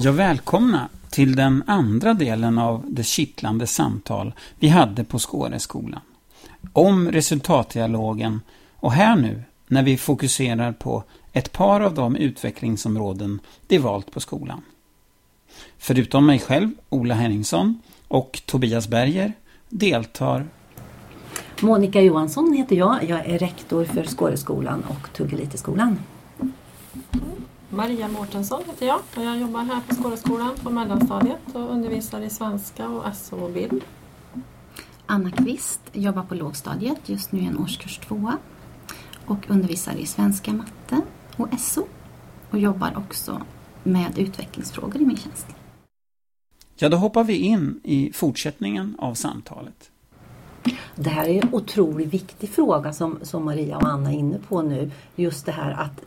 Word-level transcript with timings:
Ja, 0.00 0.12
välkomna 0.12 0.88
till 1.10 1.36
den 1.36 1.62
andra 1.66 2.14
delen 2.14 2.58
av 2.58 2.84
det 2.88 3.02
kittlande 3.02 3.66
samtal 3.66 4.32
vi 4.58 4.68
hade 4.68 5.04
på 5.04 5.18
Skåreskolan. 5.18 6.00
Om 6.72 7.10
resultatdialogen 7.10 8.40
och 8.76 8.92
här 8.92 9.16
nu 9.16 9.42
när 9.66 9.82
vi 9.82 9.96
fokuserar 9.96 10.72
på 10.72 11.04
ett 11.32 11.52
par 11.52 11.80
av 11.80 11.94
de 11.94 12.16
utvecklingsområden 12.16 13.40
de 13.66 13.78
valt 13.78 14.12
på 14.12 14.20
skolan. 14.20 14.62
Förutom 15.78 16.26
mig 16.26 16.38
själv, 16.38 16.70
Ola 16.88 17.14
Henningsson 17.14 17.80
och 18.08 18.42
Tobias 18.46 18.88
Berger 18.88 19.32
deltar 19.68 20.46
Monica 21.60 22.00
Johansson 22.00 22.52
heter 22.52 22.76
jag. 22.76 23.04
Jag 23.04 23.26
är 23.26 23.38
rektor 23.38 23.84
för 23.84 24.04
Skåreskolan 24.04 24.84
och 24.88 25.12
Tuggeliteskolan. 25.12 25.98
Maria 27.78 28.08
Mårtensson 28.08 28.62
heter 28.66 28.86
jag 28.86 29.00
och 29.16 29.24
jag 29.24 29.38
jobbar 29.38 29.60
här 29.60 29.80
på 29.88 29.94
Skåreskolan 29.94 30.54
på 30.62 30.70
mellanstadiet 30.70 31.54
och 31.54 31.70
undervisar 31.70 32.20
i 32.20 32.30
svenska 32.30 32.88
och 32.88 33.16
SO 33.16 33.36
och 33.36 33.50
bild. 33.50 33.84
Anna 35.06 35.30
Kvist 35.30 35.80
jobbar 35.92 36.22
på 36.22 36.34
lågstadiet, 36.34 37.08
just 37.08 37.32
nu 37.32 37.40
i 37.40 37.46
en 37.46 37.58
årskurs 37.58 37.98
tvåa 37.98 38.38
och 39.26 39.50
undervisar 39.50 39.96
i 39.96 40.06
svenska, 40.06 40.52
matte 40.52 41.00
och 41.36 41.48
SO 41.58 41.86
och 42.50 42.58
jobbar 42.58 42.92
också 42.96 43.42
med 43.82 44.18
utvecklingsfrågor 44.18 45.02
i 45.02 45.06
min 45.06 45.16
tjänst. 45.16 45.46
Ja, 46.76 46.88
då 46.88 46.96
hoppar 46.96 47.24
vi 47.24 47.36
in 47.36 47.80
i 47.84 48.12
fortsättningen 48.12 48.96
av 48.98 49.14
samtalet. 49.14 49.90
Det 50.94 51.10
här 51.10 51.28
är 51.28 51.42
en 51.42 51.54
otroligt 51.54 52.08
viktig 52.08 52.50
fråga 52.50 52.92
som, 52.92 53.18
som 53.22 53.44
Maria 53.44 53.76
och 53.76 53.88
Anna 53.88 54.12
är 54.12 54.16
inne 54.16 54.38
på 54.38 54.62
nu. 54.62 54.90
Just 55.16 55.46
det 55.46 55.52
här 55.52 55.70
att 55.70 56.04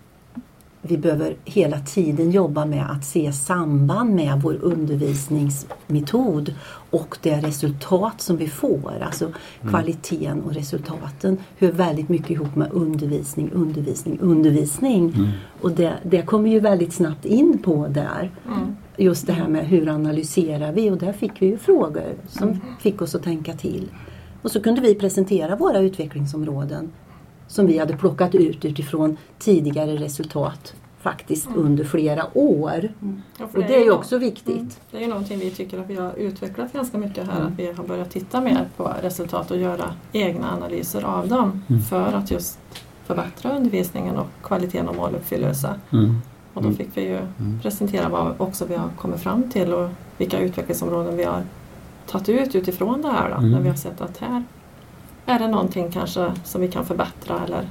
vi 0.81 0.97
behöver 0.97 1.35
hela 1.45 1.79
tiden 1.79 2.31
jobba 2.31 2.65
med 2.65 2.91
att 2.91 3.05
se 3.05 3.33
samband 3.33 4.15
med 4.15 4.41
vår 4.41 4.57
undervisningsmetod 4.61 6.53
och 6.89 7.17
det 7.21 7.35
resultat 7.35 8.21
som 8.21 8.37
vi 8.37 8.47
får. 8.47 8.93
Alltså 9.01 9.25
mm. 9.25 9.69
kvaliteten 9.69 10.41
och 10.41 10.53
resultaten 10.53 11.37
hör 11.57 11.71
väldigt 11.71 12.09
mycket 12.09 12.29
ihop 12.29 12.55
med 12.55 12.71
undervisning, 12.71 13.51
undervisning, 13.53 14.19
undervisning. 14.21 15.13
Mm. 15.15 15.27
Och 15.61 15.71
det, 15.71 15.93
det 16.03 16.21
kommer 16.21 16.49
ju 16.49 16.59
väldigt 16.59 16.93
snabbt 16.93 17.25
in 17.25 17.57
på 17.57 17.87
där. 17.87 18.31
Mm. 18.45 18.75
Just 18.97 19.27
det 19.27 19.33
här 19.33 19.47
med 19.47 19.65
hur 19.65 19.89
analyserar 19.89 20.71
vi 20.71 20.91
och 20.91 20.97
där 20.97 21.13
fick 21.13 21.41
vi 21.41 21.45
ju 21.45 21.57
frågor 21.57 22.13
som 22.27 22.47
mm. 22.47 22.59
fick 22.79 23.01
oss 23.01 23.15
att 23.15 23.23
tänka 23.23 23.53
till. 23.53 23.89
Och 24.41 24.51
så 24.51 24.61
kunde 24.61 24.81
vi 24.81 24.95
presentera 24.95 25.55
våra 25.55 25.79
utvecklingsområden 25.79 26.91
som 27.51 27.67
vi 27.67 27.77
hade 27.77 27.97
plockat 27.97 28.35
ut 28.35 28.65
utifrån 28.65 29.17
tidigare 29.39 29.95
resultat 29.95 30.73
faktiskt 30.99 31.47
mm. 31.47 31.59
under 31.59 31.83
flera 31.83 32.25
år. 32.33 32.89
Mm. 33.01 33.21
Ja, 33.37 33.45
och 33.53 33.59
det 33.59 33.75
är 33.75 33.83
ju 33.83 33.91
också 33.91 34.17
viktigt. 34.17 34.55
Mm. 34.55 34.69
Det 34.91 34.97
är 34.97 35.01
ju 35.01 35.07
någonting 35.07 35.39
vi 35.39 35.51
tycker 35.51 35.79
att 35.79 35.89
vi 35.89 35.95
har 35.95 36.13
utvecklat 36.13 36.73
ganska 36.73 36.97
mycket 36.97 37.27
här, 37.27 37.41
att 37.41 37.59
vi 37.59 37.71
har 37.71 37.83
börjat 37.83 38.11
titta 38.11 38.41
mer 38.41 38.67
på 38.77 38.93
resultat 39.01 39.51
och 39.51 39.57
göra 39.57 39.93
egna 40.11 40.51
analyser 40.51 41.03
av 41.03 41.27
dem 41.27 41.63
mm. 41.69 41.81
för 41.81 42.13
att 42.13 42.31
just 42.31 42.59
förbättra 43.05 43.55
undervisningen 43.57 44.17
och 44.17 44.27
kvaliteten 44.43 44.87
och 44.87 44.95
måluppfyllelse. 44.95 45.75
Mm. 45.91 46.21
Och 46.53 46.63
då 46.63 46.71
fick 46.71 46.89
vi 46.93 47.01
ju 47.01 47.19
presentera 47.61 48.09
vad 48.09 48.33
också 48.37 48.65
vi 48.65 48.75
har 48.75 48.89
kommit 48.99 49.19
fram 49.19 49.51
till 49.51 49.73
och 49.73 49.89
vilka 50.17 50.39
utvecklingsområden 50.39 51.17
vi 51.17 51.23
har 51.23 51.43
tagit 52.07 52.29
ut 52.29 52.55
utifrån 52.55 53.01
det 53.01 53.11
här 53.11 53.29
då, 53.29 53.41
när 53.41 53.59
vi 53.59 53.69
har 53.69 53.75
sett 53.75 54.01
att 54.01 54.17
här 54.17 54.43
är 55.31 55.39
det 55.39 55.47
någonting 55.47 55.91
kanske 55.91 56.31
som 56.43 56.61
vi 56.61 56.67
kan 56.67 56.85
förbättra 56.85 57.39
eller 57.45 57.69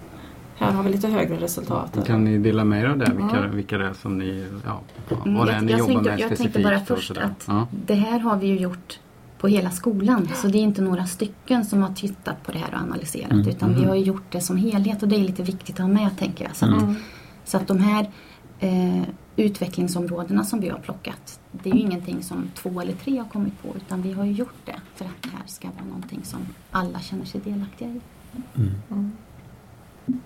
här 0.57 0.73
har 0.73 0.83
vi 0.83 0.91
lite 0.91 1.09
högre 1.09 1.37
resultat. 1.37 2.07
Kan 2.07 2.25
ni 2.25 2.39
dela 2.39 2.65
med 2.65 2.83
er 2.83 2.87
av 2.89 2.99
det? 2.99 3.13
Vilka, 3.17 3.37
mm. 3.37 3.57
vilka 3.57 3.79
det 3.79 3.87
är 3.87 3.93
som 3.93 4.19
ni, 4.19 4.47
ja, 4.67 4.81
vad 5.09 5.47
det 5.47 5.53
är 5.53 5.61
ni 5.61 5.73
jag 5.73 5.79
jobbar 5.79 5.93
tänkte, 5.93 6.11
med 6.11 6.21
jag 6.21 6.27
specifikt? 6.27 6.55
Jag 6.57 6.65
tänkte 6.65 6.89
bara 6.89 6.97
först 6.97 7.11
att 7.11 7.45
ja. 7.47 7.67
det 7.87 7.95
här 7.95 8.19
har 8.19 8.37
vi 8.37 8.47
ju 8.47 8.57
gjort 8.57 8.99
på 9.39 9.49
hela 9.49 9.71
skolan. 9.71 10.29
Så 10.35 10.47
det 10.47 10.59
är 10.59 10.63
inte 10.63 10.83
några 10.83 11.07
stycken 11.07 11.65
som 11.65 11.83
har 11.83 11.95
tittat 11.95 12.43
på 12.43 12.53
det 12.53 12.59
här 12.59 12.75
och 12.75 12.81
analyserat. 12.81 13.33
Mm. 13.33 13.49
Utan 13.49 13.69
mm. 13.69 13.81
vi 13.81 13.89
har 13.89 13.95
gjort 13.95 14.33
det 14.33 14.41
som 14.41 14.57
helhet 14.57 15.03
och 15.03 15.09
det 15.09 15.17
är 15.17 15.21
lite 15.21 15.43
viktigt 15.43 15.75
att 15.81 15.87
ha 15.87 15.89
med 15.89 16.19
tänker 16.19 16.45
jag. 16.45 16.57
Så 16.57 16.65
att, 16.65 16.83
mm. 16.83 16.95
så 17.45 17.57
att 17.57 17.69
de 17.69 17.79
här 17.79 18.11
eh, 18.59 19.03
utvecklingsområdena 19.37 20.45
som 20.45 20.61
vi 20.61 20.69
har 20.69 20.79
plockat. 20.79 21.41
Det 21.63 21.71
är 21.71 21.75
ju 21.75 21.81
ingenting 21.81 22.23
som 22.23 22.51
två 22.55 22.81
eller 22.81 22.93
tre 22.93 23.19
har 23.19 23.29
kommit 23.29 23.63
på 23.63 23.69
utan 23.77 24.03
vi 24.03 24.13
har 24.13 24.25
ju 24.25 24.33
gjort 24.33 24.67
det 24.67 24.81
för 24.95 25.05
att 25.05 25.23
det 25.23 25.29
här 25.29 25.47
ska 25.47 25.69
vara 25.69 25.85
någonting 25.85 26.21
som 26.25 26.41
alla 26.71 27.01
känner 27.01 27.25
sig 27.25 27.41
delaktiga 27.41 27.89
i. 27.89 28.01
Mm. 28.55 28.71
mm. 28.91 29.13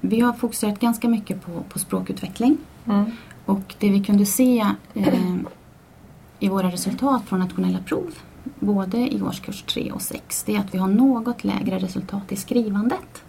Vi 0.00 0.21
har 0.21 0.33
fokuserat 0.33 0.81
ganska 0.81 1.09
mycket 1.09 1.43
på, 1.43 1.62
på 1.69 1.78
språkutveckling. 1.78 2.56
Mm. 2.84 3.11
Och 3.45 3.75
det 3.78 3.91
vi 3.91 4.05
kunde 4.05 4.27
se 4.27 4.67
eh, 4.95 5.37
i 6.39 6.49
våra 6.49 6.71
resultat 6.71 7.22
från 7.25 7.41
nationella 7.41 7.78
prov, 7.78 8.15
både 8.61 9.15
i 9.15 9.22
årskurs 9.22 9.62
3 9.62 9.93
och 9.93 10.03
6, 10.03 10.43
det 10.43 10.56
är 10.56 10.61
att 10.61 10.75
vi 10.75 10.78
har 10.78 10.89
något 10.89 11.45
lägre 11.45 11.78
resultat 11.78 12.33
i 12.33 12.37
skrivandet. 12.37 13.25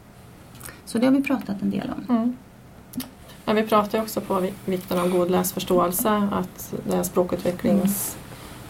Så 0.86 0.98
det 0.98 1.06
har 1.06 1.14
vi 1.14 1.24
pratat 1.24 1.62
en 1.62 1.70
del 1.70 1.90
om. 1.98 2.36
Mm. 3.46 3.58
Ja, 3.58 3.64
vi 3.64 3.70
pratar 3.70 4.02
också 4.02 4.22
på 4.22 4.48
vikten 4.66 5.00
av 5.00 5.10
god 5.10 5.32
läsförståelse, 5.32 6.30
att 6.32 6.74
det 6.90 6.98
är 6.98 7.04
språkutvecklings 7.04 8.18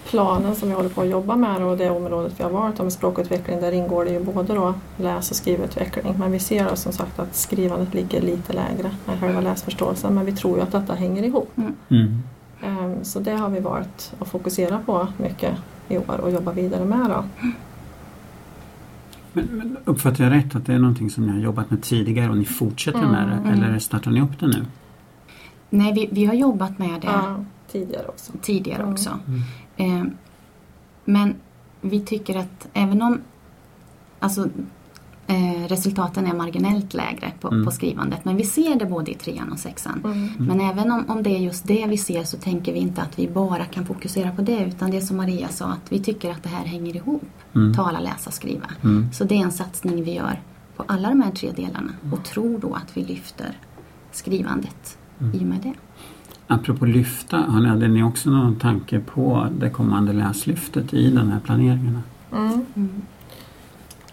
planen 0.09 0.55
som 0.55 0.69
vi 0.69 0.75
håller 0.75 0.89
på 0.89 1.01
att 1.01 1.07
jobba 1.07 1.35
med 1.35 1.63
och 1.63 1.77
det 1.77 1.89
området 1.89 2.33
vi 2.37 2.43
har 2.43 2.51
valt 2.51 2.79
med 2.79 2.93
språkutveckling 2.93 3.61
där 3.61 3.71
ingår 3.71 4.05
det 4.05 4.11
ju 4.11 4.19
både 4.19 4.53
då 4.53 4.73
läs 4.97 5.31
och 5.31 5.37
skrivutveckling 5.37 6.15
men 6.19 6.31
vi 6.31 6.39
ser 6.39 6.75
som 6.75 6.91
sagt 6.91 7.19
att 7.19 7.35
skrivandet 7.35 7.93
ligger 7.93 8.21
lite 8.21 8.53
lägre 8.53 8.95
än 9.07 9.19
själva 9.19 9.41
läsförståelsen 9.41 10.15
men 10.15 10.25
vi 10.25 10.31
tror 10.31 10.57
ju 10.57 10.63
att 10.63 10.71
detta 10.71 10.93
hänger 10.93 11.23
ihop. 11.23 11.51
Mm. 11.57 11.75
Mm. 11.89 12.23
Ehm, 12.63 13.03
så 13.03 13.19
det 13.19 13.31
har 13.31 13.49
vi 13.49 13.59
valt 13.59 14.13
att 14.19 14.27
fokusera 14.27 14.79
på 14.85 15.07
mycket 15.17 15.53
i 15.87 15.97
år 15.97 16.19
och 16.23 16.31
jobba 16.31 16.51
vidare 16.51 16.85
med. 16.85 17.09
Då. 17.09 17.23
Men, 19.35 19.45
men 19.45 19.77
uppfattar 19.85 20.23
jag 20.23 20.33
rätt 20.33 20.55
att 20.55 20.65
det 20.65 20.73
är 20.73 20.79
någonting 20.79 21.09
som 21.09 21.25
ni 21.25 21.31
har 21.31 21.39
jobbat 21.39 21.71
med 21.71 21.81
tidigare 21.81 22.29
och 22.29 22.37
ni 22.37 22.45
fortsätter 22.45 22.99
mm, 22.99 23.11
med 23.11 23.27
det 23.27 23.49
eller 23.49 23.79
startar 23.79 24.11
ni 24.11 24.21
upp 24.21 24.39
det 24.39 24.47
nu? 24.47 24.65
Nej, 25.69 25.93
vi, 25.93 26.09
vi 26.11 26.25
har 26.25 26.33
jobbat 26.33 26.79
med 26.79 27.01
det 27.01 27.07
ja, 27.07 27.45
tidigare 27.71 28.07
också. 28.07 28.31
Tidigare 28.41 28.81
mm. 28.81 28.93
också. 28.93 29.19
Mm. 29.27 30.01
Eh, 30.01 30.13
men 31.05 31.35
vi 31.81 31.99
tycker 31.99 32.37
att 32.37 32.67
även 32.73 33.01
om 33.01 33.21
alltså, 34.19 34.49
eh, 35.27 35.67
resultaten 35.67 36.27
är 36.27 36.33
marginellt 36.33 36.93
lägre 36.93 37.31
på, 37.41 37.47
mm. 37.47 37.65
på, 37.65 37.71
skrivandet, 37.71 38.25
men 38.25 38.37
vi 38.37 38.43
ser 38.43 38.79
det 38.79 38.85
både 38.85 39.11
i 39.11 39.13
trean 39.13 39.51
och 39.51 39.59
sexan. 39.59 40.01
Mm. 40.03 40.17
mm. 40.17 40.45
Men 40.45 40.61
även 40.61 40.91
om, 40.91 41.05
om 41.07 41.23
det 41.23 41.29
är 41.29 41.39
just 41.39 41.67
det 41.67 41.85
vi 41.89 41.97
ser 41.97 42.23
så 42.23 42.37
tänker 42.37 42.73
vi 42.73 42.79
inte 42.79 43.01
att 43.01 43.19
vi 43.19 43.27
bara 43.27 43.65
kan 43.65 43.85
fokusera 43.85 44.31
på 44.31 44.41
det, 44.41 44.65
utan 44.65 44.91
det 44.91 44.97
är 44.97 45.01
som 45.01 45.17
Maria 45.17 45.49
sa, 45.49 45.65
att 45.65 45.91
vi 45.91 45.99
tycker 45.99 46.31
att 46.31 46.43
det 46.43 46.49
här 46.49 46.65
hänger 46.65 46.95
ihop. 46.95 47.29
Mm. 47.55 47.73
Tala, 47.73 47.99
läsa, 47.99 48.31
skriva. 48.31 48.67
Mm. 48.83 49.11
Så 49.13 49.23
det 49.23 49.35
är 49.35 49.43
en 49.43 49.51
satsning 49.51 50.03
vi 50.03 50.13
gör 50.13 50.39
på 50.75 50.83
alla 50.87 51.09
de 51.09 51.21
här 51.21 51.31
tre 51.31 51.51
delarna 51.51 51.91
och 52.11 52.23
tror 52.23 52.59
då 52.59 52.73
att 52.73 52.97
vi 52.97 53.03
lyfter 53.03 53.57
skrivandet 54.11 54.97
i 55.33 55.37
och 55.37 55.47
med 55.47 55.59
det. 55.63 55.73
Apropå 56.47 56.85
lyfta, 56.85 57.37
hade 57.37 57.87
ni 57.87 58.03
också 58.03 58.29
någon 58.29 58.55
tanke 58.55 58.99
på 58.99 59.47
det 59.59 59.69
kommande 59.69 60.13
läslyftet 60.13 60.93
i 60.93 61.11
den 61.11 61.27
här 61.27 61.39
planeringen? 61.39 61.99
Mm. 62.31 63.01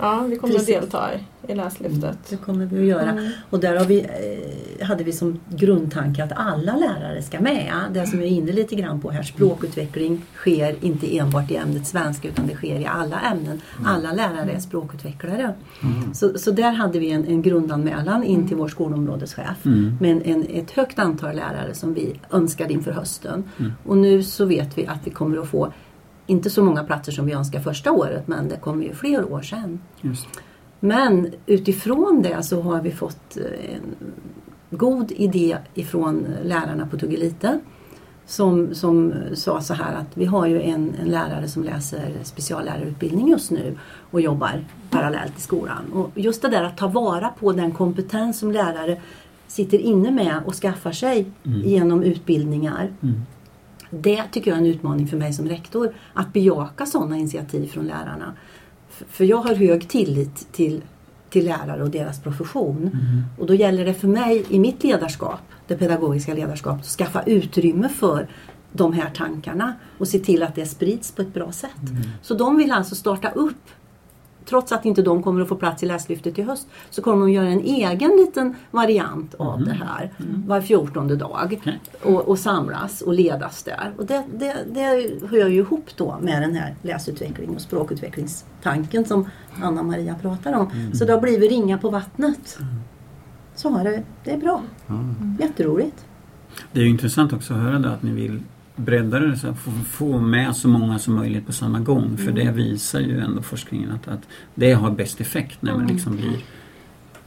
Mm. 0.03 0.15
Ja, 0.15 0.27
vi 0.29 0.37
kommer 0.37 0.55
Precis. 0.55 0.77
att 0.77 0.83
delta 0.83 1.11
i 1.49 1.55
Läslyftet. 1.55 2.03
Mm, 2.03 2.17
det 2.29 2.37
kommer 2.37 2.67
vi 2.67 2.79
att 2.81 2.89
göra. 2.89 3.11
Mm. 3.11 3.31
Och 3.51 3.61
där 3.61 3.77
har 3.77 3.85
vi, 3.85 4.01
eh, 4.01 4.87
hade 4.87 5.05
vi 5.05 5.13
som 5.13 5.41
grundtanke 5.49 6.25
att 6.25 6.33
alla 6.37 6.77
lärare 6.77 7.23
ska 7.23 7.41
med. 7.41 7.73
Det 7.93 8.07
som 8.07 8.19
jag 8.19 8.29
är 8.29 8.33
inne 8.33 8.53
lite 8.53 8.75
grann 8.75 9.01
på 9.01 9.11
här, 9.11 9.23
språkutveckling 9.23 10.23
sker 10.37 10.85
inte 10.85 11.19
enbart 11.19 11.51
i 11.51 11.57
ämnet 11.57 11.87
svenska 11.87 12.29
utan 12.29 12.47
det 12.47 12.55
sker 12.55 12.81
i 12.81 12.87
alla 12.87 13.21
ämnen. 13.21 13.61
Mm. 13.79 13.87
Alla 13.87 14.13
lärare 14.13 14.53
är 14.53 14.61
språkutvecklare. 14.61 15.55
Mm. 15.83 16.15
Så, 16.15 16.39
så 16.39 16.51
där 16.51 16.73
hade 16.73 16.99
vi 16.99 17.11
en, 17.11 17.27
en 17.27 17.43
grundanmälan 17.43 18.25
in 18.25 18.49
till 18.49 18.57
vår 18.57 18.69
skolområdeschef 18.69 19.67
mm. 19.67 19.97
med 20.01 20.23
en, 20.25 20.47
ett 20.51 20.71
högt 20.71 20.99
antal 20.99 21.37
lärare 21.37 21.75
som 21.75 21.95
vi 21.95 22.21
önskade 22.31 22.73
inför 22.73 22.93
hösten. 22.93 23.45
Mm. 23.59 23.73
Och 23.85 23.97
nu 23.97 24.23
så 24.23 24.45
vet 24.45 24.79
vi 24.79 24.87
att 24.87 24.99
vi 25.05 25.11
kommer 25.11 25.39
att 25.39 25.49
få 25.49 25.73
inte 26.33 26.51
så 26.51 26.65
många 26.65 26.85
platser 26.85 27.13
som 27.13 27.27
vi 27.27 27.33
önskar 27.33 27.61
första 27.61 27.93
året 27.93 28.29
men 28.29 28.49
det 28.49 28.57
kommer 28.57 28.85
ju 28.85 28.95
fler 28.95 29.33
år 29.33 29.43
sen. 29.43 29.81
Just. 30.01 30.27
Men 30.81 31.33
utifrån 31.47 32.23
det 32.23 32.43
så 32.43 32.63
har 32.63 32.83
vi 32.83 32.91
fått 32.91 33.37
eh, 33.37 33.75
en 33.75 33.95
god 34.71 35.13
idé 35.13 35.57
ifrån 35.75 36.27
lärarna 36.45 36.87
på 36.87 36.99
Tuggelite 36.99 37.61
som, 38.27 38.75
som 38.75 39.15
sa 39.35 39.61
så 39.61 39.75
här 39.75 39.95
att 39.95 40.17
vi 40.17 40.25
har 40.25 40.47
ju 40.47 40.63
en, 40.63 40.95
en 41.03 41.09
lärare 41.09 41.49
som 41.49 41.65
läser 41.65 42.13
speciallärarutbildning 42.23 43.29
just 43.29 43.51
nu 43.51 43.79
och 44.11 44.21
jobbar 44.21 44.65
parallellt 44.91 45.39
i 45.39 45.41
skolan. 45.41 45.93
Och 45.93 46.11
just 46.15 46.43
det 46.43 46.49
där 46.49 46.63
att 46.63 46.77
ta 46.77 46.87
vara 46.89 47.29
på 47.29 47.53
den 47.53 47.73
kompetens 47.73 48.39
som 48.39 48.53
lärare 48.53 49.01
sitter 49.47 49.79
inne 49.79 50.11
med 50.11 50.41
och 50.47 50.55
skaffar 50.55 50.93
sig 50.93 51.27
mm. 51.45 51.61
genom 51.61 52.03
utbildningar. 52.03 52.91
Mm. 53.03 53.23
Det 54.01 54.23
tycker 54.33 54.51
jag 54.51 54.59
är 54.59 54.63
en 54.63 54.71
utmaning 54.71 55.07
för 55.07 55.17
mig 55.17 55.33
som 55.33 55.49
rektor. 55.49 55.95
Att 56.15 56.33
bejaka 56.33 56.87
sådana 56.87 57.17
initiativ 57.17 57.67
från 57.67 57.87
lärarna. 57.87 58.35
För 58.89 59.25
jag 59.25 59.37
har 59.37 59.55
hög 59.55 59.89
tillit 59.89 60.53
till, 60.53 60.83
till 61.31 61.45
lärare 61.45 61.83
och 61.83 61.91
deras 61.91 62.21
profession. 62.21 62.79
Mm. 62.79 63.23
Och 63.39 63.47
då 63.47 63.55
gäller 63.55 63.85
det 63.85 63.95
för 63.95 64.09
mig 64.09 64.45
i 64.49 64.59
mitt 64.59 64.85
ledarskap, 64.85 65.41
det 65.67 65.77
pedagogiska 65.77 66.35
ledarskapet, 66.35 66.81
att 66.81 66.91
skaffa 66.91 67.23
utrymme 67.23 67.89
för 67.89 68.29
de 68.73 68.93
här 68.93 69.11
tankarna 69.11 69.75
och 69.99 70.09
se 70.09 70.19
till 70.19 70.43
att 70.43 70.55
det 70.55 70.67
sprids 70.67 71.13
på 71.13 71.23
ett 71.23 71.35
bra 71.35 71.53
sätt. 71.53 71.71
Så 72.23 72.35
de 72.35 72.57
vill 72.57 72.73
alltså 72.73 72.95
starta 72.95 73.31
upp 73.31 73.71
trots 74.45 74.73
att 74.73 74.85
inte 74.85 75.03
de 75.03 75.23
kommer 75.23 75.41
att 75.41 75.49
få 75.49 75.57
plats 75.57 75.83
i 75.83 75.87
Läslyftet 75.87 76.39
i 76.39 76.43
höst 76.43 76.69
så 76.91 77.03
kommer 77.03 77.17
de 77.17 77.25
att 77.27 77.33
göra 77.33 77.49
en 77.49 77.61
egen 77.61 78.11
liten 78.11 78.55
variant 78.71 79.35
av 79.35 79.53
Mm. 79.57 79.69
det 79.69 79.75
här 79.85 80.13
var 80.47 80.61
fjortonde 80.61 81.17
dag 81.17 81.41
Okej. 81.61 81.81
och, 82.03 82.29
och 82.29 82.39
samlas 82.39 83.01
och 83.01 83.15
ledas 83.15 83.63
där. 83.63 83.93
Och 83.99 84.07
det, 84.07 84.25
det, 84.39 84.57
det 84.73 85.11
hör 85.31 85.49
ju 85.49 85.59
ihop 85.61 85.87
då 85.97 86.17
med 86.21 86.43
den 86.43 86.55
här 86.55 86.75
läsutveckling 86.83 87.51
och 87.55 87.61
språkutvecklingstanken 87.61 89.05
som 89.05 89.31
Anna-Maria 89.63 90.15
pratar 90.23 90.53
om. 90.53 90.71
Mm. 90.71 90.95
Så 90.95 91.05
det 91.05 91.13
har 91.13 91.21
blivit 91.21 91.51
ringa 91.51 91.79
på 91.79 91.91
vattnet. 91.91 92.59
Så 93.55 93.69
har 93.71 93.85
det, 93.85 94.03
det 94.25 94.31
är 94.31 94.39
bra. 94.39 94.63
Jätteroligt. 95.41 96.07
Det 96.73 96.81
är 96.81 96.85
ju 96.85 96.91
intressant 96.91 97.33
också 97.33 97.55
att 97.55 97.61
höra 97.61 97.79
det 97.79 97.91
att 97.91 98.03
ni 98.03 98.11
vill 98.11 98.43
bredda 98.77 99.19
det 99.19 99.37
så 99.37 99.49
att 99.49 99.59
få, 99.59 99.71
få 99.71 100.19
med 100.19 100.57
så 100.57 100.69
många 100.69 100.99
som 100.99 101.15
möjligt 101.15 101.47
på 101.47 101.53
samma 101.53 101.81
gång. 101.81 102.17
För 102.17 102.33
det 102.33 102.51
visar 102.51 103.01
ju 103.01 103.21
ändå 103.21 103.43
forskningen 103.43 103.91
att, 103.93 104.09
att 104.09 104.21
det 104.55 104.73
har 104.73 104.91
bäst 104.91 105.21
effekt 105.21 105.63
när 105.63 105.75
man 105.75 105.87
liksom 105.87 106.17
blir 106.17 106.37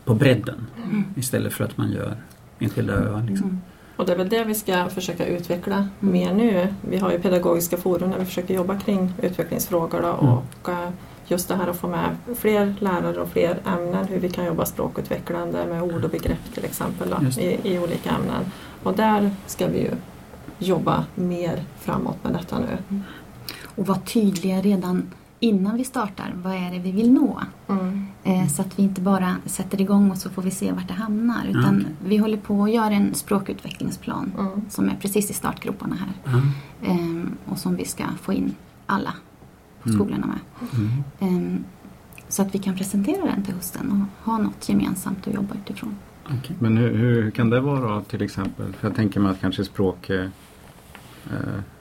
på 0.06 0.14
bredden 0.16 0.68
istället 1.16 1.54
för 1.54 1.64
att 1.64 1.78
man 1.78 1.92
gör 1.92 2.18
enskilda 2.60 2.94
öar. 2.94 3.26
Liksom. 3.30 3.62
Och 3.96 4.06
det 4.06 4.12
är 4.14 4.18
väl 4.18 4.30
det 4.30 4.44
vi 4.44 4.56
ska 4.56 4.90
försöka 4.90 5.26
utveckla 5.26 5.88
mer 6.00 6.34
nu. 6.34 6.68
Vi 6.90 6.98
har 6.98 7.12
ju 7.12 7.20
pedagogiska 7.20 7.78
forum 7.78 8.12
där 8.12 8.20
vi 8.20 8.26
försöker 8.26 8.54
jobba 8.54 8.80
kring 8.80 9.14
utvecklingsfrågor 9.22 10.02
då, 10.02 10.08
Mm. 10.22 10.34
och 10.34 10.70
eh, 10.70 10.90
just 11.28 11.48
det 11.48 11.56
här 11.56 11.68
att 11.68 11.76
få 11.76 11.88
med 11.88 12.16
fler 12.38 12.76
lärare 12.80 13.22
och 13.22 13.30
fler 13.30 13.58
ämnen, 13.66 14.06
hur 14.08 14.20
vi 14.20 14.30
kan 14.30 14.46
jobba 14.46 14.66
språkutvecklande 14.66 15.66
med 15.66 15.82
ord 15.84 16.04
och 16.04 16.10
begrepp 16.10 16.54
till 16.54 16.66
exempel 16.66 17.10
då, 17.10 17.42
i, 17.42 17.60
i 17.64 17.80
olika 17.80 18.10
ämnen. 18.10 18.52
Och 18.84 18.94
där 18.96 19.32
ska 19.46 19.68
vi 19.68 19.80
ju 19.80 19.92
jobba 20.60 21.06
mer 21.16 21.64
framåt 21.80 22.24
med 22.24 22.34
detta 22.34 22.60
nu. 22.60 23.02
Och 23.76 23.88
vara 23.88 24.00
tydliga 24.00 24.62
redan 24.62 25.04
innan 25.40 25.78
vi 25.78 25.84
startar. 25.84 26.34
Vad 26.36 26.54
är 26.54 26.72
det 26.72 26.80
vi 26.80 26.92
vill 26.92 27.12
nå? 27.12 27.40
Mm. 27.70 28.06
Eh, 28.24 28.48
så 28.48 28.62
att 28.62 28.80
vi 28.80 28.84
inte 28.84 29.02
bara 29.02 29.36
sätter 29.46 29.82
igång 29.82 30.12
och 30.12 30.18
så 30.18 30.30
får 30.30 30.42
vi 30.42 30.52
se 30.52 30.72
vart 30.72 30.88
det 30.88 30.94
hamnar. 30.94 31.46
Utan 31.50 31.76
okej. 31.82 31.96
vi 32.06 32.18
håller 32.18 32.38
på 32.38 32.64
att 32.64 32.72
göra 32.72 32.94
en 32.94 33.14
språkutvecklingsplan 33.14 34.32
Mm. 34.40 34.62
som 34.70 34.90
är 34.90 34.96
precis 34.96 35.30
i 35.30 35.34
startgroparna 35.34 35.96
här. 35.96 36.42
Ehm, 36.84 37.32
och 37.46 37.58
som 37.58 37.76
vi 37.76 37.86
ska 37.86 38.04
få 38.22 38.34
in 38.34 38.56
alla 38.86 39.14
på 39.84 39.90
Mm. 39.90 40.00
skolorna 40.00 40.28
med. 40.28 40.40
Mm. 40.80 41.04
Ehm, 41.20 41.64
så 42.28 42.42
att 42.42 42.56
vi 42.56 42.60
kan 42.60 42.76
presentera 42.76 43.26
den 43.26 43.44
till 43.44 43.54
hösten 43.54 43.92
och 43.92 44.26
ha 44.32 44.38
något 44.38 44.70
gemensamt 44.70 45.28
att 45.28 45.34
jobba 45.34 45.56
utifrån. 45.56 45.96
Okej. 46.26 46.56
Men 46.60 46.78
hur, 46.78 46.96
hur 46.98 47.32
kan 47.32 47.50
det 47.50 47.60
vara 47.62 48.02
till 48.02 48.22
exempel? 48.22 48.74
För 48.74 48.88
jag 48.88 48.96
tänker 48.96 49.20
mig 49.20 49.32
att 49.32 49.42
kanske 49.42 49.64
språk, 49.66 50.10
eh, 50.10 50.20
eh, 50.22 50.30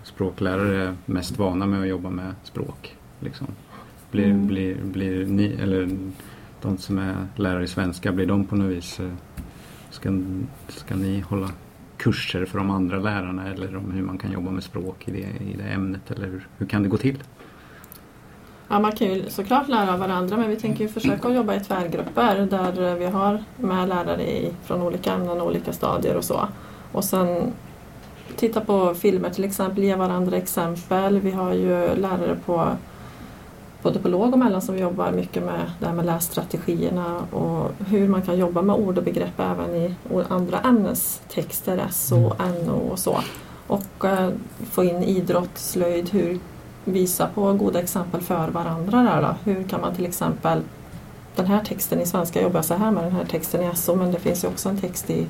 språklärare 0.03 0.83
är 0.89 0.95
mest 1.07 1.39
vana 1.39 1.67
med 1.67 1.81
att 1.81 1.89
jobba 1.89 2.11
med 2.11 2.35
språk. 2.45 2.97
Liksom. 3.21 3.47
Blir, 4.11 4.25
Mm. 4.25 4.47
blir, 4.47 4.77
blir 4.85 5.27
ni, 5.27 5.47
eller 5.63 5.99
de 6.63 6.79
som 6.79 6.99
är 6.99 7.27
lärare 7.37 7.65
i 7.65 7.69
svenska, 7.69 8.13
blir 8.13 8.27
de 8.27 8.45
på 8.45 8.57
något 8.57 8.71
vis, 8.71 9.01
eh, 9.01 9.11
ska, 9.91 10.19
ska 10.69 10.97
ni 10.97 11.21
hålla 11.21 11.51
kurser 11.97 12.45
för 12.45 12.59
de 12.59 12.71
andra 12.71 12.99
lärarna 12.99 13.47
eller 13.53 13.77
om 13.77 13.91
hur 13.91 14.03
man 14.03 14.19
kan 14.19 14.33
jobba 14.33 14.51
med 14.51 14.63
språk 14.63 15.09
i 15.09 15.11
det, 15.11 15.45
i 15.45 15.57
det 15.59 15.65
ämnet 15.65 16.11
eller 16.11 16.27
hur, 16.27 16.47
hur 16.59 16.67
kan 16.67 16.83
det 16.83 16.89
gå 16.89 16.97
till? 16.97 17.19
Ja, 18.69 18.81
man 18.81 18.93
kan 18.93 19.15
ju 19.15 19.31
såklart 19.31 19.69
lära 19.69 19.93
av 19.93 19.99
varandra 19.99 20.37
men 20.37 20.51
vi 20.51 20.57
tänker 20.57 20.85
ju 20.85 20.89
försöka 20.89 21.29
jobba 21.31 21.55
i 21.55 21.61
tvärgrupper 21.61 22.47
där 22.51 22.89
eh, 22.91 22.95
vi 22.95 23.07
har 23.07 23.45
med 23.57 23.89
lärare 23.89 24.23
i, 24.23 24.53
från 24.65 24.83
olika 24.83 25.13
ämnen 25.13 25.41
och 25.41 25.47
olika 25.47 25.73
stadier 25.73 26.17
och 26.17 26.25
så. 26.25 26.49
Och 26.93 27.05
sen 27.05 27.53
titta 28.37 28.61
på 28.61 28.95
filmer 28.95 29.31
till 29.31 29.45
exempel, 29.45 29.85
ge 29.85 29.95
varandra 29.95 30.37
exempel. 30.37 31.21
Vi 31.21 31.31
har 31.31 31.53
ju 31.53 31.95
lärare 31.95 32.37
på 32.47 32.69
både 33.83 33.99
på 33.99 34.09
låg 34.09 34.33
och 34.33 34.39
mellan 34.39 34.63
som 34.63 34.79
jobbar 34.79 35.13
mycket 35.13 35.43
med 35.43 35.71
det 35.81 35.87
här 35.87 35.95
med 35.95 36.07
lässtrategierna 36.07 37.21
och 37.31 37.71
hur 37.87 38.09
man 38.09 38.23
kan 38.23 38.39
jobba 38.39 38.63
med 38.63 38.77
ord 38.77 38.99
och 38.99 39.05
begrepp 39.05 39.41
även 39.41 39.75
i 39.75 39.95
andra 40.29 40.61
ämnestexter, 40.61 41.89
SO, 41.91 42.33
NO 42.67 42.89
och 42.91 42.99
så. 42.99 43.21
Och 43.67 44.05
eh, 44.05 44.31
få 44.71 44.85
in 44.85 45.03
idrott, 45.03 45.59
slöjd, 45.59 46.11
hur 46.11 46.39
visa 46.85 47.29
på 47.35 47.53
goda 47.53 47.81
exempel 47.81 48.21
för 48.21 48.49
varandra 48.49 49.03
där 49.03 49.23
då. 49.23 49.51
Hur 49.51 49.63
kan 49.65 49.81
man 49.81 49.95
till 49.95 50.07
exempel 50.07 50.61
den 51.37 51.47
här 51.47 51.65
texten 51.65 52.01
i 52.01 52.07
svenska 52.07 52.43
jobbar 52.43 52.59
jag 52.59 52.65
så 52.65 52.75
här 52.75 52.91
med 52.91 53.05
den 53.05 53.13
här 53.13 53.25
texten 53.25 53.63
i 53.63 53.77
SO 53.77 53.95
men 53.95 54.13
det 54.13 54.21
finns 54.21 54.45
ju 54.45 54.49
också 54.49 54.69
en 54.69 54.81
text 54.81 55.11
i 55.11 55.27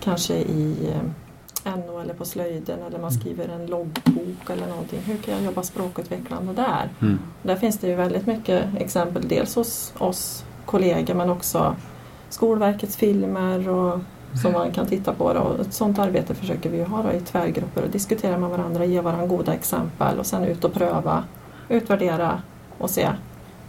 kanske 0.00 0.34
i 0.34 0.90
eh, 0.94 1.27
NO 1.76 2.00
eller 2.00 2.14
på 2.14 2.24
slöjden 2.24 2.78
eller 2.82 2.98
man 2.98 3.12
skriver 3.12 3.48
en 3.48 3.66
loggbok 3.66 4.50
eller 4.50 4.66
någonting. 4.66 5.00
Hur 5.00 5.16
kan 5.16 5.34
jag 5.34 5.42
jobba 5.42 5.62
språkutvecklande 5.62 6.52
där? 6.52 6.88
Mm. 7.00 7.18
Där 7.42 7.56
finns 7.56 7.78
det 7.78 7.88
ju 7.88 7.94
väldigt 7.94 8.26
mycket 8.26 8.64
exempel 8.78 9.28
dels 9.28 9.54
hos 9.54 9.92
oss 9.98 10.44
kollegor 10.64 11.14
men 11.14 11.30
också 11.30 11.76
Skolverkets 12.28 12.96
filmer 12.96 13.68
och 13.68 14.00
som 14.42 14.52
man 14.52 14.72
kan 14.72 14.86
titta 14.86 15.12
på. 15.12 15.32
Då. 15.32 15.40
Och 15.40 15.60
Ett 15.60 15.74
sådant 15.74 15.98
arbete 15.98 16.34
försöker 16.34 16.70
vi 16.70 16.82
ha 16.82 17.12
i 17.12 17.20
tvärgrupper 17.20 17.82
och 17.82 17.90
diskutera 17.90 18.38
med 18.38 18.50
varandra, 18.50 18.84
ge 18.84 19.00
varandra 19.00 19.26
goda 19.26 19.54
exempel 19.54 20.18
och 20.18 20.26
sen 20.26 20.44
ut 20.44 20.64
och 20.64 20.72
pröva, 20.72 21.24
utvärdera 21.68 22.42
och 22.78 22.90
se. 22.90 23.08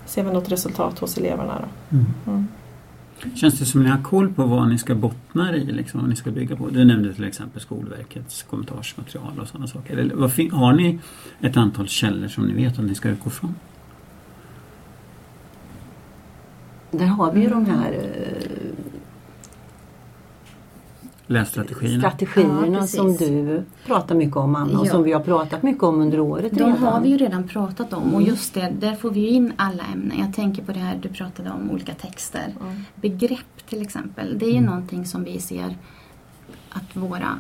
Ser 0.06 0.24
vi 0.24 0.32
något 0.32 0.52
resultat 0.52 1.00
hos 1.00 1.18
eleverna 1.18 1.54
då? 1.60 1.98
Mm. 2.28 2.48
Känns 3.36 3.60
det 3.60 3.66
som 3.66 3.84
ni 3.84 3.90
har 3.90 4.04
koll 4.04 4.34
på 4.34 4.46
vad 4.46 4.70
ni 4.70 4.78
ska 4.78 4.96
bottna 4.96 5.56
i, 5.56 5.66
liksom, 5.66 6.00
vad 6.00 6.10
ni 6.10 6.16
ska 6.16 6.32
bygga 6.32 6.56
på? 6.56 6.70
Du 6.70 6.86
nämnde 6.86 7.14
till 7.14 7.24
exempel 7.24 7.62
Skolverkets 7.62 8.44
kommentarsmaterial 8.44 9.40
och 9.40 9.48
sådana 9.48 9.68
saker. 9.68 9.98
Eller, 9.98 10.16
vad 10.16 10.32
har 10.52 10.74
ni 10.74 11.00
ett 11.42 11.58
antal 11.58 11.88
källor 11.88 12.28
som 12.28 12.46
ni 12.46 12.54
vet 12.54 12.80
att 12.80 12.86
ni 12.86 12.96
ska 12.96 13.10
utgå 13.10 13.30
från? 13.30 13.56
Där 16.92 17.06
har 17.06 17.32
vi 17.34 17.42
ju 17.42 17.50
de 17.50 17.66
här 17.66 17.92
eh, 17.92 18.79
Lässtrategierna? 21.32 22.00
strategierna 22.12 22.78
Ja, 22.78 22.88
som 22.88 23.16
du 23.18 23.64
pratar 23.86 24.16
mycket 24.16 24.36
om 24.38 24.56
Anna 24.56 24.80
och 24.80 24.88
Ja. 24.88 24.92
som 24.92 25.04
vi 25.04 25.12
har 25.12 25.20
pratat 25.20 25.64
mycket 25.64 25.84
om 25.84 26.02
under 26.02 26.20
året 26.20 26.52
De 26.52 26.58
redan. 26.60 26.78
har 26.78 27.02
vi 27.02 27.10
ju 27.10 27.18
redan 27.18 27.48
pratat 27.48 27.94
om 27.94 28.14
och 28.16 28.22
just 28.22 28.54
det, 28.54 28.74
där 28.80 28.96
får 28.96 29.12
vi 29.12 29.20
ju 29.20 29.28
in 29.28 29.54
alla 29.56 29.84
ämnen. 29.94 30.20
Jag 30.20 30.34
tänker 30.34 30.64
på 30.64 30.72
det 30.72 30.80
här 30.80 31.00
du 31.02 31.10
pratade 31.10 31.50
om, 31.50 31.72
olika 31.72 31.94
texter. 31.94 32.54
Mm. 32.62 32.84
Begrepp 32.96 33.68
till 33.70 33.82
exempel, 33.82 34.40
det 34.40 34.46
är 34.46 34.52
ju 34.54 34.62
någonting 34.62 35.06
som 35.06 35.24
vi 35.24 35.40
ser 35.40 35.76
att 36.70 36.96
våra 36.96 37.40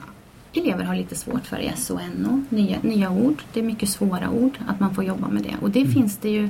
elever 0.53 0.84
har 0.84 0.96
lite 0.96 1.15
svårt 1.15 1.46
för 1.48 1.60
i 1.60 1.72
SO 1.77 1.93
och 1.93 2.01
NO. 2.17 2.43
Nya, 2.50 2.77
nya 2.81 3.12
ord, 3.12 3.41
det 3.53 3.60
är 3.60 3.63
mycket 3.63 3.89
svåra 3.89 4.29
ord, 4.29 4.58
att 4.67 4.79
man 4.79 4.96
får 4.96 5.03
jobba 5.03 5.27
med 5.27 5.43
det. 5.43 5.55
Och 5.62 5.69
det 5.69 5.86
finns 5.86 6.17
det 6.17 6.29
ju 6.29 6.50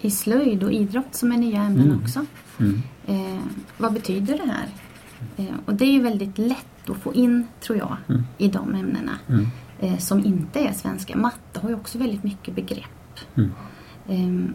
i 0.00 0.10
slöjd 0.10 0.62
och 0.64 0.72
idrott 0.72 1.14
som 1.14 1.32
är 1.32 1.36
nya 1.36 1.62
ämnen 1.62 1.86
Mm. 1.86 2.00
också. 2.02 2.24
Mm. 2.60 2.82
Eh, 3.06 3.40
vad 3.78 3.92
betyder 3.92 4.38
det 4.38 4.52
här? 4.52 4.66
Eh, 5.36 5.44
och 5.66 5.74
det 5.74 5.84
är 5.84 5.92
ju 5.92 6.02
väldigt 6.02 6.38
lätt 6.38 6.90
att 6.90 6.96
få 6.96 7.14
in, 7.14 7.46
tror 7.60 7.78
jag, 7.78 7.96
Mm. 8.08 8.22
i 8.38 8.48
de 8.48 8.74
ämnena 8.74 9.12
Mm. 9.28 9.46
eh, 9.80 9.98
som 9.98 10.24
inte 10.24 10.60
är 10.60 10.72
svenska. 10.72 11.16
Matte 11.16 11.60
har 11.60 11.68
ju 11.68 11.74
också 11.74 11.98
väldigt 11.98 12.22
mycket 12.24 12.54
begrepp. 12.54 13.18
Mm. 13.34 13.50
Ehm, 14.08 14.54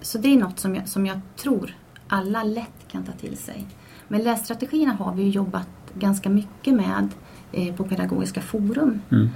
så 0.00 0.18
det 0.18 0.28
är 0.28 0.36
något 0.38 0.58
som 0.58 0.74
jag, 0.74 0.88
som 0.88 1.06
jag 1.06 1.20
tror 1.36 1.74
alla 2.08 2.42
lätt 2.42 2.88
kan 2.88 3.04
ta 3.04 3.12
till 3.12 3.36
sig. 3.36 3.64
Men 4.08 4.22
lässtrategierna 4.22 4.92
har 4.92 5.14
vi 5.14 5.22
ju 5.22 5.30
jobbat 5.30 5.68
ganska 5.98 6.28
mycket 6.28 6.74
med 6.74 7.08
eh, 7.52 7.74
på 7.74 7.84
Pedagogiska 7.84 8.40
forum 8.40 9.00
Mm. 9.10 9.28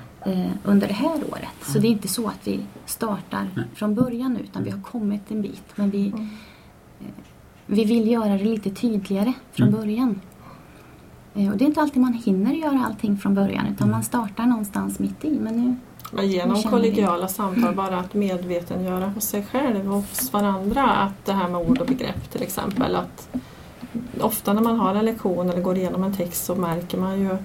under 0.65 0.89
det 0.89 0.95
här 0.95 1.15
året. 1.31 1.49
Så 1.63 1.79
det 1.79 1.87
är 1.87 1.91
inte 1.91 2.09
så 2.09 2.29
att 2.29 2.41
vi 2.49 2.61
startar 2.87 3.49
från 3.75 3.95
början 3.95 4.37
utan 4.37 4.65
vi 4.65 4.71
har 4.71 4.81
kommit 4.81 5.31
en 5.31 5.43
bit. 5.43 5.63
Men 5.75 5.91
vi, 5.91 6.09
Mm. 6.09 6.29
vi 7.67 7.85
vill 7.85 8.11
göra 8.11 8.39
det 8.39 8.45
lite 8.45 8.71
tydligare 8.71 9.33
från 9.53 9.69
Mm. 9.69 9.81
början. 9.81 10.21
Eh, 11.35 11.51
och 11.51 11.57
det 11.57 11.65
är 11.65 11.67
inte 11.67 11.81
alltid 11.81 12.03
man 12.03 12.13
hinner 12.13 12.53
göra 12.53 12.85
allting 12.87 13.17
från 13.17 13.35
början 13.35 13.67
utan 13.67 13.91
man 13.91 14.03
startar 14.03 14.47
någonstans 14.47 14.99
mitt 14.99 15.25
i. 15.25 15.39
Men 15.41 15.57
nu, 15.57 15.77
Men 16.11 16.31
genom 16.31 16.63
kollegiala 16.63 17.29
samtal, 17.29 17.75
bara 17.75 17.99
att 17.99 18.15
medvetengöra 18.15 19.07
hos 19.07 19.25
sig 19.25 19.43
själv 19.53 19.89
och 19.89 19.95
hos 19.95 20.33
varandra 20.33 20.85
att 20.85 21.25
det 21.25 21.33
här 21.33 21.49
med 21.49 21.71
ord 21.71 21.79
och 21.79 21.87
begrepp 21.87 22.31
till 22.31 22.43
exempel. 22.43 22.97
Att 22.97 23.29
ofta 24.21 24.53
när 24.53 24.63
man 24.63 24.79
har 24.79 24.95
en 24.95 25.05
lektion 25.05 25.51
eller 25.51 25.63
går 25.63 25.77
igenom 25.77 26.05
en 26.05 26.15
text 26.15 26.45
så 26.45 26.55
märker 26.55 26.99
man 26.99 27.21
ju 27.21 27.37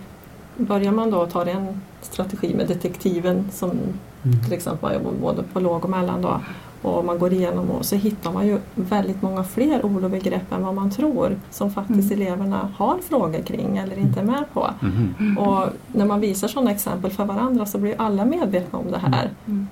Börjar 0.57 0.91
man 0.91 1.11
då 1.11 1.25
ta 1.25 1.45
en 1.45 1.81
strategi 2.01 2.53
med 2.55 2.67
detektiven 2.67 3.47
som 3.51 3.79
Mm. 4.25 4.43
till 4.43 4.53
exempel 4.53 4.99
både 5.21 5.43
på 5.43 5.59
låg 5.59 5.83
och 5.83 5.89
mellan 5.89 6.21
då 6.21 6.41
och 6.85 7.05
man 7.05 7.19
går 7.19 7.33
igenom 7.33 7.71
och 7.71 7.85
så 7.85 7.95
hittar 7.95 8.31
man 8.31 8.47
ju 8.47 8.59
väldigt 8.75 9.21
många 9.21 9.43
fler 9.43 9.85
ord 9.85 10.03
och 10.03 10.09
begrepp 10.09 10.51
än 10.51 10.63
vad 10.63 10.73
man 10.75 10.91
tror 10.91 11.35
som 11.51 11.71
faktiskt 11.71 12.11
Mm. 12.11 12.21
eleverna 12.27 12.69
har 12.77 12.97
frågor 12.97 13.41
kring 13.41 13.77
eller 13.77 13.97
inte 13.99 14.19
är 14.19 14.23
med 14.23 14.43
på. 14.53 14.69
Mhm. 14.79 15.37
Och 15.37 15.67
när 15.93 16.05
man 16.05 16.19
visar 16.19 16.47
sådana 16.47 16.71
exempel 16.71 17.11
för 17.11 17.25
varandra 17.25 17.65
så 17.65 17.77
blir 17.77 17.95
alla 17.97 18.25
medvetna 18.25 18.79
om 18.79 18.91
det 18.91 18.97
här. 18.97 19.29
Mm. 19.45 19.67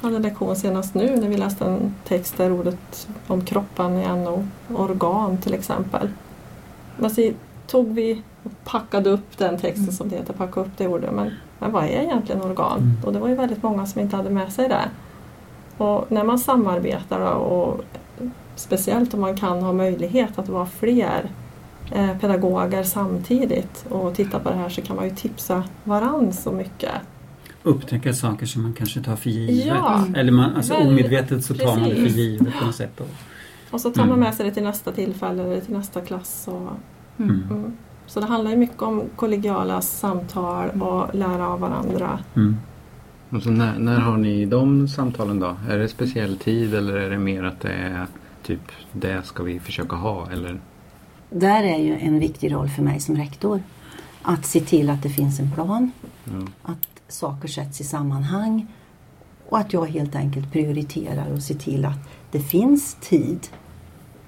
Jag 0.00 0.04
hade 0.06 0.16
en 0.16 0.22
lektion 0.22 0.56
senast 0.56 0.94
nu 0.94 1.16
när 1.16 1.28
vi 1.28 1.36
läste 1.36 1.64
en 1.64 1.94
text 2.04 2.36
där 2.36 2.52
ordet 2.52 3.08
om 3.26 3.44
kroppen 3.44 3.96
i 3.98 4.06
NO, 4.16 4.46
organ 4.76 5.38
till 5.38 5.54
exempel. 5.54 6.08
Men 6.96 7.10
så 7.10 7.30
tog 7.66 7.88
vi 7.94 8.22
och 8.42 8.52
packade 8.64 9.10
upp 9.10 9.38
den 9.38 9.58
texten 9.58 9.82
Mm. 9.82 9.94
som 9.94 10.08
det 10.08 10.16
heter, 10.16 10.32
packa 10.32 10.60
upp 10.60 10.70
det 10.76 10.88
ordet. 10.88 11.12
Men 11.12 11.30
men 11.60 11.72
vad 11.72 11.84
är 11.84 11.88
egentligen 11.88 12.42
organ? 12.42 12.78
Mm. 12.78 12.96
Och 13.04 13.12
det 13.12 13.18
var 13.18 13.28
ju 13.28 13.34
väldigt 13.34 13.62
många 13.62 13.86
som 13.86 14.00
inte 14.00 14.16
hade 14.16 14.30
med 14.30 14.52
sig 14.52 14.68
det. 14.68 14.88
Och 15.78 16.12
när 16.12 16.24
man 16.24 16.38
samarbetar 16.38 17.20
och 17.34 17.80
speciellt 18.56 19.14
om 19.14 19.20
man 19.20 19.36
kan 19.36 19.62
ha 19.62 19.72
möjlighet 19.72 20.38
att 20.38 20.48
vara 20.48 20.66
fler 20.66 21.30
eh, 21.92 22.18
pedagoger 22.18 22.82
samtidigt 22.82 23.86
och 23.88 24.14
titta 24.14 24.38
på 24.38 24.50
det 24.50 24.56
här 24.56 24.68
så 24.68 24.82
kan 24.82 24.96
man 24.96 25.04
ju 25.04 25.14
tipsa 25.14 25.62
varann 25.84 26.32
så 26.32 26.52
mycket. 26.52 26.92
Upptäcka 27.62 28.12
saker 28.12 28.46
som 28.46 28.62
man 28.62 28.72
kanske 28.72 29.00
tar 29.00 29.16
för 29.16 29.30
givet. 29.30 29.66
Ja, 29.66 30.04
Eller 30.16 30.32
man, 30.32 30.54
alltså 30.56 30.72
väldigt- 30.74 30.88
omedvetet 30.92 31.44
så 31.44 31.54
tar 31.54 31.66
man 31.66 31.88
det 31.88 31.94
för 31.94 32.02
precis. 32.02 32.16
givet 32.16 32.58
på 32.60 32.66
något 32.66 32.74
sätt. 32.74 33.00
Och, 33.00 33.06
Och 33.70 33.80
så 33.80 33.90
tar 33.90 34.02
man 34.02 34.08
Mm. 34.08 34.20
med 34.20 34.34
sig 34.34 34.46
det 34.46 34.52
till 34.54 34.62
nästa 34.62 34.92
tillfälle 34.92 35.42
eller 35.44 35.60
till 35.60 35.74
nästa 35.76 36.00
klass. 36.00 36.44
Och, 36.48 36.54
Mm. 36.54 37.30
mm. 37.34 37.44
mm. 37.50 37.72
Så 38.06 38.20
det 38.20 38.26
handlar 38.26 38.50
ju 38.50 38.56
mycket 38.56 38.82
om 38.82 39.02
kollegiala 39.16 39.80
samtal 39.80 40.82
och 40.82 41.14
lära 41.14 41.48
av 41.48 41.60
varandra. 41.60 42.18
Mm. 43.30 43.36
Och 43.36 43.42
så 43.42 43.50
när, 43.50 43.78
när 43.78 44.00
har 44.00 44.16
ni 44.16 44.44
de 44.44 44.88
samtalen 44.88 45.40
då? 45.40 45.56
Är 45.68 45.78
det 45.78 45.88
speciell 45.88 46.36
tid 46.36 46.74
eller 46.74 46.96
är 46.96 47.10
det 47.10 47.18
mer 47.18 47.44
att 47.44 47.60
det 47.60 47.72
är 47.72 48.06
typ 48.42 48.60
det 48.92 49.22
ska 49.26 49.42
vi 49.42 49.60
försöka 49.60 49.96
ha? 49.96 50.30
Eller? 50.30 50.60
Där 51.30 51.62
är 51.62 51.78
ju 51.78 51.98
en 51.98 52.18
viktig 52.18 52.52
roll 52.52 52.68
för 52.68 52.82
mig 52.82 53.00
som 53.00 53.16
rektor. 53.16 53.62
Att 54.22 54.46
se 54.46 54.60
till 54.60 54.90
att 54.90 55.02
det 55.02 55.08
finns 55.08 55.40
en 55.40 55.52
plan, 55.52 55.90
Ja. 56.24 56.46
att 56.62 56.88
saker 57.08 57.48
sätts 57.48 57.80
i 57.80 57.84
sammanhang 57.84 58.66
och 59.48 59.58
att 59.58 59.72
jag 59.72 59.86
helt 59.86 60.14
enkelt 60.16 60.52
prioriterar 60.52 61.32
och 61.32 61.42
ser 61.42 61.54
till 61.54 61.84
att 61.84 61.98
det 62.30 62.40
finns 62.40 62.96
tid 63.00 63.48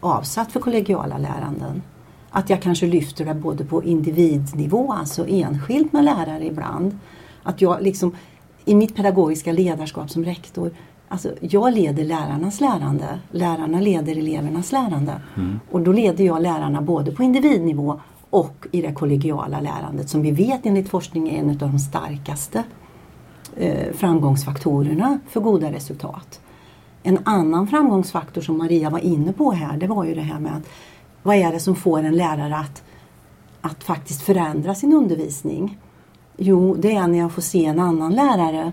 avsatt 0.00 0.52
för 0.52 0.60
kollegiala 0.60 1.18
läranden. 1.18 1.82
Att 2.30 2.50
jag 2.50 2.62
kanske 2.62 2.86
lyfter 2.86 3.24
det 3.24 3.34
både 3.34 3.64
på 3.64 3.84
individnivå, 3.84 4.92
alltså 4.92 5.26
enskilt 5.28 5.92
med 5.92 6.04
lärare 6.04 6.46
ibland. 6.46 6.98
Att 7.42 7.60
jag 7.60 7.82
liksom 7.82 8.14
i 8.64 8.74
mitt 8.74 8.96
pedagogiska 8.96 9.52
ledarskap 9.52 10.10
som 10.10 10.24
rektor, 10.24 10.70
alltså 11.08 11.30
jag 11.40 11.74
leder 11.74 12.04
lärarnas 12.04 12.60
lärande, 12.60 13.18
lärarna 13.30 13.80
leder 13.80 14.16
elevernas 14.16 14.72
lärande. 14.72 15.20
Och 15.70 15.80
då 15.80 15.92
leder 15.92 16.24
jag 16.24 16.42
lärarna 16.42 16.82
både 16.82 17.12
på 17.12 17.22
individnivå 17.22 18.00
och 18.30 18.66
i 18.72 18.82
det 18.82 18.92
kollegiala 18.92 19.60
lärandet 19.60 20.08
som 20.08 20.22
vi 20.22 20.30
vet 20.30 20.66
enligt 20.66 20.88
forskning 20.88 21.28
är 21.28 21.40
en 21.40 21.50
av 21.50 21.56
de 21.56 21.78
starkaste 21.78 22.64
eh, 23.56 23.92
framgångsfaktorerna 23.94 25.18
för 25.28 25.40
goda 25.40 25.72
resultat. 25.72 26.40
En 27.02 27.18
annan 27.24 27.66
framgångsfaktor 27.66 28.40
som 28.40 28.58
Maria 28.58 28.90
var 28.90 28.98
inne 28.98 29.32
på 29.32 29.52
här 29.52 29.76
det 29.76 29.86
var 29.86 30.04
ju 30.04 30.14
det 30.14 30.20
här 30.20 30.40
med 30.40 30.56
att 30.56 30.68
vad 31.22 31.36
är 31.36 31.52
det 31.52 31.60
som 31.60 31.76
får 31.76 32.02
en 32.02 32.16
lärare 32.16 32.56
att, 32.56 32.82
att 33.60 33.84
faktiskt 33.84 34.22
förändra 34.22 34.74
sin 34.74 34.92
undervisning? 34.92 35.78
Jo, 36.42 36.74
det 36.78 36.94
är 36.94 37.08
när 37.08 37.18
jag 37.18 37.32
får 37.32 37.42
se 37.42 37.64
en 37.64 37.78
annan 37.78 38.14
lärare 38.14 38.72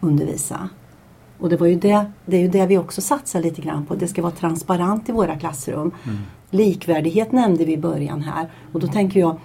undervisa. 0.00 0.68
Och 1.38 1.48
det, 1.48 1.56
var 1.56 1.66
ju 1.66 1.74
det, 1.74 2.10
det 2.26 2.36
är 2.36 2.40
ju 2.40 2.48
det 2.48 2.66
vi 2.66 2.78
också 2.78 3.00
satsar 3.00 3.40
lite 3.40 3.62
grann 3.62 3.86
på. 3.86 3.94
Det 3.94 4.08
ska 4.08 4.22
vara 4.22 4.32
transparent 4.32 5.08
i 5.08 5.12
våra 5.12 5.38
klassrum. 5.38 5.92
Likvärdighet 6.50 7.32
nämnde 7.32 7.64
vi 7.64 7.72
i 7.72 7.78
början 7.78 8.22
här. 8.22 8.50
Och 8.72 8.80
då 8.80 8.86
tänker 8.86 9.20
jag, 9.20 9.36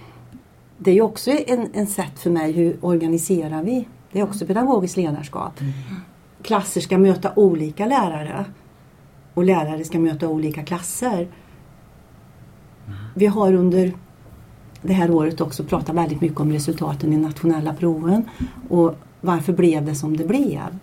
det 0.78 0.92
är 0.92 0.96
ju 0.96 1.02
också 1.02 1.32
en, 1.32 1.70
en 1.74 1.88
sätt 1.88 2.20
för 2.20 2.30
mig, 2.30 2.52
hur 2.52 2.78
organiserar 2.82 3.64
vi? 3.64 3.88
Det 4.12 4.20
är 4.20 4.24
också 4.24 4.46
pedagogiskt 4.46 4.98
ledarskap. 4.98 5.60
Klasser 6.42 6.82
ska 6.82 6.98
möta 6.98 7.32
olika 7.36 7.86
lärare. 7.86 8.46
Och 9.34 9.44
lärare 9.44 9.84
ska 9.84 10.00
möta 10.00 10.28
olika 10.28 10.64
klasser. 10.64 11.28
Vi 13.16 13.26
har 13.26 13.54
under 13.54 13.94
det 14.88 14.94
här 14.94 15.12
året 15.12 15.42
också 15.42 15.64
pratat 15.64 15.96
väldigt 15.96 16.22
mycket 16.22 16.40
om 16.40 16.52
resultaten 16.52 17.14
i 17.14 17.18
nationella 17.18 17.74
proven. 17.74 18.24
Och 18.70 18.96
varför 19.22 19.54
blev 19.54 19.86
det 19.86 19.96
som 19.96 20.18
det 20.18 20.26
blev? 20.26 20.80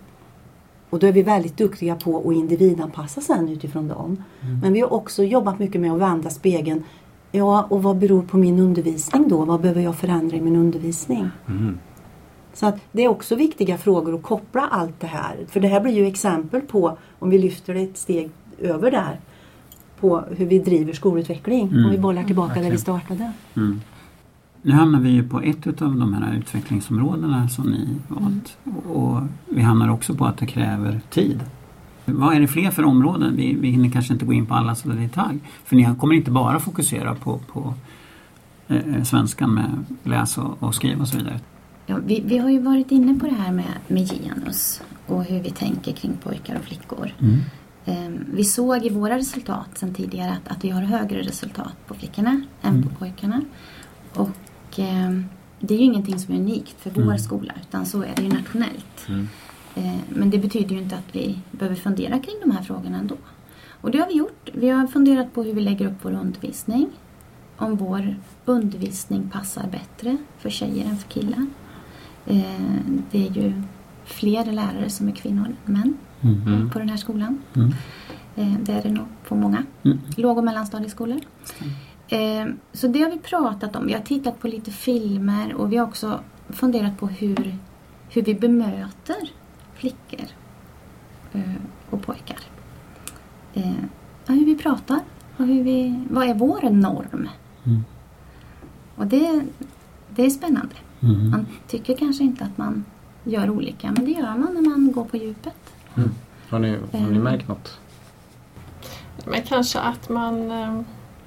Och 0.89 0.99
då 0.99 1.07
är 1.07 1.11
vi 1.11 1.21
väldigt 1.21 1.57
duktiga 1.57 1.95
på 1.95 2.29
att 2.29 2.35
individanpassa 2.35 3.21
sen 3.21 3.49
utifrån 3.49 3.87
dem. 3.87 4.23
Men 4.61 4.73
vi 4.73 4.79
har 4.79 4.93
också 4.93 5.23
jobbat 5.23 5.59
mycket 5.59 5.81
med 5.81 5.91
att 5.91 5.99
vända 5.99 6.29
spegeln. 6.29 6.83
Ja, 7.31 7.67
och 7.69 7.83
vad 7.83 7.97
beror 7.97 8.21
på 8.21 8.37
min 8.37 8.59
undervisning 8.59 9.29
då? 9.29 9.45
Vad 9.45 9.61
behöver 9.61 9.81
jag 9.81 9.95
förändra 9.95 10.37
i 10.37 10.41
min 10.41 10.55
undervisning? 10.55 11.29
Mm. 11.47 11.79
Så 12.53 12.65
att 12.65 12.75
det 12.91 13.03
är 13.03 13.07
också 13.07 13.35
viktiga 13.35 13.77
frågor 13.77 14.15
att 14.15 14.23
koppla 14.23 14.61
allt 14.61 14.99
det 14.99 15.07
här. 15.07 15.45
För 15.47 15.59
det 15.59 15.67
här 15.67 15.81
blir 15.81 15.93
ju 15.93 16.07
exempel 16.07 16.61
på, 16.61 16.97
om 17.19 17.29
vi 17.29 17.37
lyfter 17.37 17.73
det 17.73 17.81
ett 17.81 17.97
steg 17.97 18.29
över 18.59 18.91
där, 18.91 19.19
på 19.99 20.23
hur 20.35 20.45
vi 20.45 20.59
driver 20.59 20.93
skolutveckling. 20.93 21.67
Mm. 21.67 21.85
Om 21.85 21.91
vi 21.91 21.97
bollar 21.97 22.23
tillbaka 22.23 22.61
där 22.61 22.71
vi 22.71 22.77
startade. 22.77 23.31
Mm. 23.55 23.81
Nu 24.65 24.73
hamnar 24.73 24.99
vi 24.99 25.09
ju 25.09 25.29
på 25.29 25.41
ett 25.41 25.81
av 25.81 25.95
de 25.95 26.13
här 26.13 26.33
utvecklingsområdena 26.33 27.49
som 27.49 27.71
ni 27.71 27.87
valt. 28.07 28.57
Och 28.87 29.21
vi 29.49 29.61
hamnar 29.61 29.89
också 29.89 30.15
på 30.15 30.25
att 30.25 30.37
det 30.37 30.45
kräver 30.45 31.01
tid. 31.09 31.43
Vad 32.05 32.35
är 32.35 32.39
det 32.39 32.47
fler 32.47 32.71
för 32.71 32.85
områden? 32.85 33.35
Vi, 33.35 33.55
vi 33.55 33.69
hinner 33.69 33.89
kanske 33.89 34.13
inte 34.13 34.25
gå 34.25 34.33
in 34.33 34.45
på 34.45 34.53
alla 34.53 34.75
så 34.75 34.93
i 34.93 34.95
detalj. 34.95 35.39
För 35.65 35.75
ni 35.75 35.95
kommer 35.99 36.15
inte 36.15 36.31
bara 36.31 36.59
fokusera 36.59 37.15
på, 37.15 37.39
på 37.53 37.73
eh, 38.67 39.03
svenskan 39.03 39.53
med 39.53 39.85
läs 40.03 40.37
och, 40.37 40.63
och 40.63 40.75
skriva 40.75 41.01
och 41.01 41.07
så 41.07 41.17
vidare. 41.17 41.39
Ja, 41.85 41.97
vi, 42.05 42.23
vi 42.25 42.37
har 42.37 42.49
ju 42.49 42.59
varit 42.59 42.91
inne 42.91 43.19
på 43.19 43.25
det 43.25 43.33
här 43.33 43.51
med, 43.51 43.73
med 43.87 44.09
genus 44.11 44.81
och 45.07 45.23
hur 45.23 45.39
vi 45.39 45.51
tänker 45.51 45.91
kring 45.91 46.17
pojkar 46.23 46.55
och 46.55 46.63
flickor. 46.63 47.11
Mm. 47.19 47.39
Eh, 47.85 48.19
vi 48.33 48.43
såg 48.43 48.85
i 48.85 48.89
våra 48.89 49.17
resultat 49.17 49.69
sen 49.73 49.93
tidigare 49.93 50.31
att, 50.31 50.47
att 50.57 50.63
vi 50.63 50.69
har 50.69 50.81
högre 50.81 51.21
resultat 51.21 51.87
på 51.87 51.93
flickorna 51.93 52.41
än 52.61 52.75
Mm. 52.75 52.83
på 52.83 52.95
pojkarna. 52.95 53.41
Och 54.13 54.29
eh, 54.79 55.11
det 55.59 55.73
är 55.73 55.77
ju 55.77 55.83
ingenting 55.83 56.19
som 56.19 56.33
är 56.35 56.39
unikt 56.39 56.75
för 56.81 56.89
vår 56.89 57.01
Mm. 57.01 57.19
skola 57.19 57.53
utan 57.61 57.85
så 57.85 58.01
är 58.03 58.15
det 58.15 58.21
ju 58.23 58.29
nationellt. 58.29 59.07
Mm. 59.09 59.27
Eh, 59.75 59.99
men 60.09 60.29
det 60.29 60.37
betyder 60.37 60.75
ju 60.75 60.81
inte 60.81 60.95
att 60.95 61.15
vi 61.15 61.39
behöver 61.51 61.75
fundera 61.75 62.19
kring 62.19 62.35
de 62.41 62.51
här 62.51 62.63
frågorna 62.63 62.97
ändå. 62.97 63.15
Och 63.81 63.91
det 63.91 63.97
har 63.97 64.07
vi 64.07 64.13
gjort. 64.13 64.49
Vi 64.53 64.69
har 64.69 64.87
funderat 64.87 65.33
på 65.33 65.43
hur 65.43 65.53
vi 65.53 65.61
lägger 65.61 65.87
upp 65.87 65.97
vår 66.01 66.11
undervisning. 66.11 66.89
Om 67.57 67.75
vår 67.75 68.15
undervisning 68.45 69.29
passar 69.29 69.67
bättre 69.71 70.17
för 70.39 70.49
tjejer 70.49 70.85
än 70.85 70.97
för 70.97 71.09
killar. 71.09 71.45
Eh, 72.25 72.61
det 73.11 73.27
är 73.27 73.31
ju 73.31 73.61
fler 74.05 74.45
lärare 74.45 74.89
som 74.89 75.07
är 75.07 75.11
kvinnor 75.11 75.45
än 75.65 75.73
män 75.73 75.97
Mm. 76.21 76.41
Mm. 76.47 76.69
på 76.69 76.79
den 76.79 76.89
här 76.89 76.97
skolan. 76.97 77.41
Mm. 77.55 77.73
Eh, 78.35 78.53
det 78.61 78.71
är 78.71 78.83
det 78.83 78.89
nog 78.89 79.05
på 79.27 79.35
många 79.35 79.63
Mm. 79.83 79.99
låg 80.17 80.37
och 80.37 80.43
mellanstadieskolor. 80.43 81.19
Eh, 82.13 82.47
så 82.73 82.87
det 82.87 83.01
har 83.01 83.11
vi 83.11 83.17
pratat 83.17 83.75
om. 83.75 83.85
Vi 83.87 83.93
har 83.93 84.01
tittat 84.01 84.39
på 84.39 84.47
lite 84.47 84.71
filmer 84.71 85.53
och 85.53 85.71
vi 85.71 85.77
har 85.77 85.87
också 85.87 86.19
funderat 86.49 86.97
på 86.97 87.07
hur, 87.07 87.57
hur 88.09 88.21
vi 88.21 88.35
bemöter 88.35 89.31
flickor 89.75 90.25
eh, 91.33 91.41
och 91.89 92.01
pojkar. 92.01 92.39
Eh, 93.53 93.83
ja, 94.25 94.33
hur 94.33 94.45
vi 94.45 94.55
pratar 94.55 94.99
och 95.37 95.45
hur 95.45 95.63
vi, 95.63 96.03
vad 96.09 96.29
är 96.29 96.33
vår 96.33 96.69
norm? 96.69 97.29
Mm. 97.65 97.83
Och 98.95 99.07
det, 99.07 99.45
det 100.09 100.25
är 100.25 100.29
spännande. 100.29 100.75
Mm. 100.99 101.29
Man 101.29 101.45
tycker 101.67 101.97
kanske 101.97 102.23
inte 102.23 102.43
att 102.43 102.57
man 102.57 102.85
gör 103.23 103.49
olika 103.49 103.91
men 103.91 104.05
det 104.05 104.11
gör 104.11 104.37
man 104.37 104.53
när 104.53 104.61
man 104.61 104.91
går 104.91 105.05
på 105.05 105.17
djupet. 105.17 105.73
Har, 106.49 106.59
ni, 106.59 106.77
har 106.91 107.11
ni 107.11 107.19
märkt 107.19 107.47
något? 107.47 107.79
Men 109.25 109.41
kanske 109.41 109.79
att 109.79 110.09
man, 110.09 110.51
eh, 110.51 110.81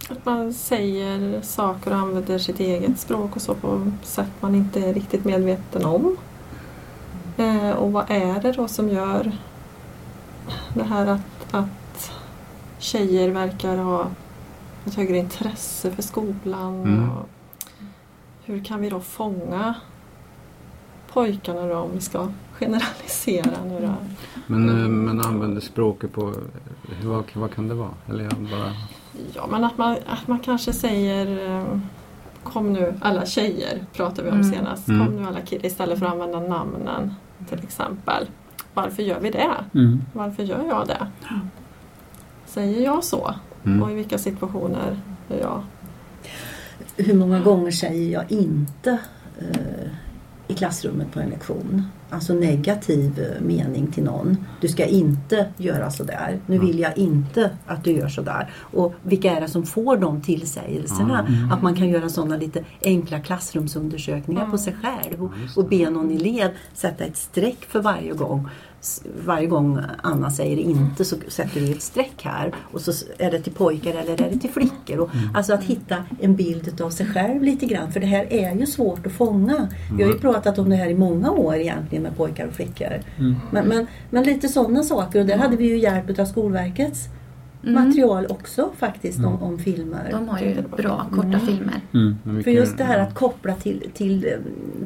att 0.09 0.25
man 0.25 0.53
säger 0.53 1.43
saker 1.43 1.91
och 1.91 1.97
använder 1.97 2.39
sitt 2.39 2.61
eget 2.61 2.99
språk 2.99 3.37
och 3.37 3.43
så 3.43 3.55
på 3.55 3.93
sätt 4.03 4.31
man 4.41 4.55
inte 4.55 4.81
är 4.81 4.95
riktigt 4.95 5.25
medveten 5.25 5.85
om. 5.85 6.17
Eh, 7.37 7.71
och 7.71 7.93
vad 7.93 8.11
är 8.11 8.41
det 8.41 8.53
då 8.53 8.69
som 8.69 8.89
gör 8.89 9.33
det 10.75 10.85
här 10.85 11.07
att, 11.07 11.55
att 11.55 12.13
tjejer 12.79 13.31
verkar 13.31 13.77
ha 13.77 14.07
ett 14.85 14.95
högre 14.95 15.17
intresse 15.19 15.91
för 15.91 16.03
skolan? 16.03 16.83
Mm. 16.83 17.11
Och 17.11 17.29
hur 18.45 18.65
kan 18.65 18.81
vi 18.81 18.89
då 18.91 19.01
fånga 19.01 19.75
pojkarna 21.13 21.67
då 21.67 21.77
om 21.77 21.91
vi 21.93 22.01
ska 22.01 22.29
generalisera 22.53 23.65
nu 23.65 23.81
då? 23.81 23.95
Men, 24.47 24.69
eh, 24.69 24.89
men 24.89 25.21
använder 25.21 25.61
språket 25.61 26.13
på... 26.13 26.35
Vad, 27.03 27.25
vad 27.35 27.55
kan 27.55 27.69
det 27.69 27.75
vara? 27.75 27.95
Eller 28.09 28.25
jag 28.25 28.33
bara... 28.33 28.73
Ja, 29.35 29.47
men 29.51 29.65
att 29.65 29.79
man, 29.79 29.97
att 30.07 30.29
man 30.29 30.39
kanske 30.39 30.73
säger 30.73 31.49
eh, 31.59 31.79
Kom 32.43 32.73
nu 32.73 32.95
alla 33.03 33.27
tjejer, 33.27 33.85
pratar 33.93 34.23
vi 34.23 34.31
om 34.31 34.41
Mm. 34.41 34.53
senast. 34.53 34.89
Mm. 34.89 35.07
Kom 35.07 35.17
nu 35.17 35.29
alla 35.29 35.41
killar 35.41 35.67
istället 35.67 35.99
för 35.99 36.07
att 36.07 36.13
använda 36.13 36.41
namnen 36.41 37.15
till 37.49 37.59
exempel. 37.63 38.27
Varför 38.75 39.03
gör 39.03 39.21
vi 39.21 39.31
det? 39.31 39.55
Mm. 39.75 40.03
Varför 40.13 40.43
gör 40.43 40.65
jag 40.69 40.87
det? 40.87 41.07
Säger 42.47 42.85
jag 42.85 43.05
så? 43.05 43.35
Mm. 43.65 43.83
Och 43.83 43.91
i 43.91 43.95
vilka 43.95 44.19
situationer 44.19 44.97
gör 45.29 45.39
jag? 45.41 45.63
Hur 46.97 47.15
många 47.15 47.41
gånger 47.41 47.71
säger 47.71 48.13
jag 48.13 48.33
inte 48.33 48.99
eh, 49.39 49.89
i 50.49 50.55
klassrummet 50.55 51.13
på 51.13 51.21
en 51.21 51.29
lektion? 51.31 51.85
Alltså 52.11 52.35
negativ 52.35 53.21
eh, 53.21 53.43
mening 53.45 53.87
till 53.87 54.05
någon. 54.05 54.37
Du 54.61 54.69
ska 54.69 54.85
inte 54.85 55.47
göra 55.57 55.91
sådär. 55.91 56.41
Nu 56.47 56.59
vill 56.59 56.79
jag 56.79 56.99
inte 56.99 57.51
att 57.67 57.85
du 57.85 57.91
gör 57.93 58.09
sådär. 58.09 58.51
Och 58.59 58.95
vilka 59.03 59.33
är 59.37 59.41
det 59.41 59.49
som 59.49 59.63
får 59.67 59.97
de 59.97 60.21
tillsägelserna? 60.21 61.27
Mm. 61.29 61.53
Att 61.53 61.63
man 61.63 61.75
kan 61.75 61.89
göra 61.89 62.09
sådana 62.09 62.37
lite 62.37 62.65
enkla 62.83 63.21
klassrumsundersökningar 63.21 64.41
på 64.41 64.47
Mm. 64.47 64.59
sig 64.59 64.77
själv 64.83 65.31
och 65.57 65.69
be 65.69 65.91
någon 65.91 66.11
elev 66.11 66.51
sätta 66.75 67.05
ett 67.05 67.17
streck 67.17 67.65
för 67.69 67.81
varje 67.81 68.13
gång. 68.13 68.49
Varje 69.25 69.47
gång 69.47 69.81
Anna 70.03 70.31
säger 70.31 70.57
inte 70.57 71.05
så 71.05 71.17
sätter 71.29 71.61
du 71.61 71.73
ett 71.73 71.83
streck 71.83 72.23
här 72.23 72.55
och 72.73 72.81
så 72.81 72.93
är 73.19 73.31
det 73.31 73.41
till 73.41 73.53
pojkar 73.53 73.91
eller 73.91 74.13
är 74.13 74.31
det 74.31 74.39
till 74.39 74.51
flickor. 74.51 74.99
Och, 74.99 75.11
Alltså 75.35 75.55
att 75.55 75.65
hitta 75.65 75.97
en 76.21 76.37
bild 76.37 76.81
av 76.81 76.91
sig 76.91 77.07
själv 77.07 77.43
lite 77.43 77.67
grann 77.67 77.93
för 77.93 78.01
det 78.01 78.07
här 78.07 78.33
är 78.33 78.55
ju 78.55 78.67
svårt 78.67 79.07
att 79.07 79.13
fånga. 79.13 79.69
Vi 79.97 80.03
har 80.03 80.13
ju 80.13 80.19
pratat 80.19 80.59
om 80.59 80.71
det 80.71 80.77
här 80.77 80.89
i 80.89 80.95
många 80.95 81.31
år 81.31 81.55
egentligen 81.55 82.03
med 82.03 82.17
pojkar 82.17 82.47
och 82.47 82.55
flickor. 82.55 83.01
Mm. 83.19 83.35
Men, 83.51 83.69
men, 83.69 83.87
men 84.11 84.25
lite 84.25 84.49
sådana 84.49 84.83
saker 84.83 85.21
och 85.21 85.27
där 85.27 85.37
hade 85.39 85.57
vi 85.57 85.69
ju 85.69 85.79
hjälp 85.79 86.19
av 86.19 86.25
Skolverkets 86.25 87.09
Mm. 87.67 87.85
material 87.89 88.27
också 88.31 88.71
faktiskt 88.77 89.19
om, 89.19 89.43
om 89.43 89.59
filmer. 89.59 90.09
De 90.11 90.29
har 90.29 90.39
ju 90.39 90.63
bra 90.77 91.07
korta 91.15 91.39
filmer. 91.39 91.81
Mm. 91.95 92.43
För 92.45 92.51
just 92.51 92.79
det 92.79 92.85
här 92.85 92.99
ja. 92.99 93.05
att 93.05 93.15
koppla 93.15 93.55
till, 93.55 93.91
till 93.95 94.25
eh, 94.27 94.33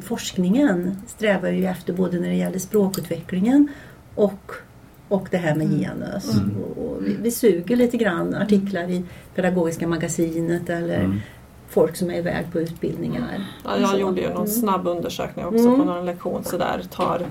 forskningen 0.01 0.95
strävar 1.07 1.49
ju 1.49 1.65
efter 1.65 1.93
både 1.93 2.19
när 2.19 2.29
det 2.29 2.35
gäller 2.35 2.59
språkutvecklingen 2.59 3.67
och, 4.15 4.51
och 5.07 5.27
det 5.31 5.37
här 5.37 5.55
med 5.55 5.69
genus. 5.69 6.33
Mm. 6.35 6.51
Och, 6.57 6.85
och 6.85 7.05
vi, 7.05 7.17
vi 7.21 7.31
suger 7.31 7.75
lite 7.75 7.97
grann 7.97 8.35
artiklar 8.35 8.89
i 8.89 9.03
Pedagogiska 9.35 9.87
magasinet 9.87 10.69
eller 10.69 10.99
Mm. 10.99 11.19
folk 11.69 11.95
som 11.95 12.09
är 12.11 12.15
iväg 12.17 12.45
på 12.51 12.59
utbildningar. 12.59 13.45
Ja, 13.63 13.77
jag 13.79 13.99
gjorde 13.99 14.21
ju 14.21 14.27
någon 14.27 14.35
Mm. 14.35 14.47
snabb 14.47 14.87
undersökning 14.87 15.45
också 15.45 15.59
Mm. 15.67 15.79
på 15.79 15.85
någon 15.85 16.05
lektion. 16.05 16.43
Så 16.43 16.57
där 16.57 16.81
tar, 16.89 17.21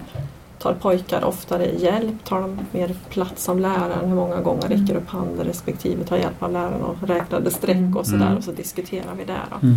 tar 0.60 0.74
pojkar 0.74 1.24
oftare 1.24 1.66
hjälp? 1.78 2.24
Tar 2.24 2.40
de 2.40 2.58
mer 2.72 2.94
plats 3.08 3.44
som 3.44 3.58
läraren? 3.58 4.08
Hur 4.08 4.16
många 4.16 4.40
gånger 4.40 4.68
räcker 4.68 4.94
upp 4.96 5.08
handen 5.08 5.46
respektive 5.46 6.04
tar 6.04 6.16
hjälp 6.16 6.42
av 6.42 6.52
läraren 6.52 6.82
och 6.82 6.96
räknade 7.08 7.50
streck 7.50 7.96
och 7.96 8.06
sådär. 8.06 8.26
Mm. 8.26 8.36
Och 8.38 8.44
så 8.44 8.52
diskuterar 8.52 9.14
vi 9.18 9.24
det. 9.24 9.40
Mm. 9.62 9.76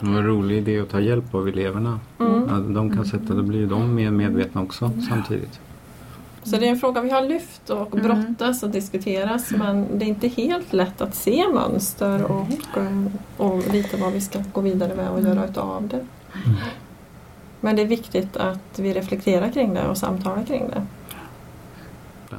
Det 0.00 0.06
var 0.06 0.18
en 0.18 0.26
rolig 0.26 0.56
idé 0.58 0.80
att 0.80 0.90
ta 0.90 1.00
hjälp 1.00 1.34
av 1.34 1.48
eleverna. 1.48 2.00
Mm. 2.20 2.46
Ja, 2.48 2.54
de 2.74 2.96
kan 2.96 3.04
sätta, 3.04 3.34
då 3.34 3.42
blir 3.42 3.66
de 3.66 3.94
mer 3.94 4.10
medvetna 4.10 4.62
också 4.62 4.90
samtidigt. 5.08 5.60
Så 6.42 6.56
det 6.56 6.66
är 6.66 6.70
en 6.70 6.78
fråga 6.78 7.00
vi 7.00 7.10
har 7.10 7.22
lyft 7.22 7.70
och 7.70 7.94
Mm. 7.94 8.06
brottas 8.06 8.62
och 8.62 8.70
diskuteras 8.70 9.50
men 9.50 9.98
det 9.98 10.04
är 10.04 10.08
inte 10.08 10.28
helt 10.28 10.72
lätt 10.72 11.00
att 11.00 11.14
se 11.14 11.44
mönster 11.54 12.22
och, 12.24 12.46
och 13.36 13.72
lite 13.72 13.96
vad 13.96 14.12
vi 14.12 14.20
ska 14.20 14.38
gå 14.52 14.60
vidare 14.60 14.94
med 14.94 15.10
och 15.10 15.20
göra 15.20 15.44
utav 15.44 15.88
det. 15.88 16.06
Men 17.64 17.76
det 17.76 17.82
är 17.82 17.86
viktigt 17.86 18.36
att 18.36 18.78
vi 18.78 18.92
reflekterar 18.94 19.50
kring 19.52 19.74
det 19.74 19.88
och 19.88 19.96
samtalar 19.98 20.44
kring 20.44 20.62
det. 20.68 20.86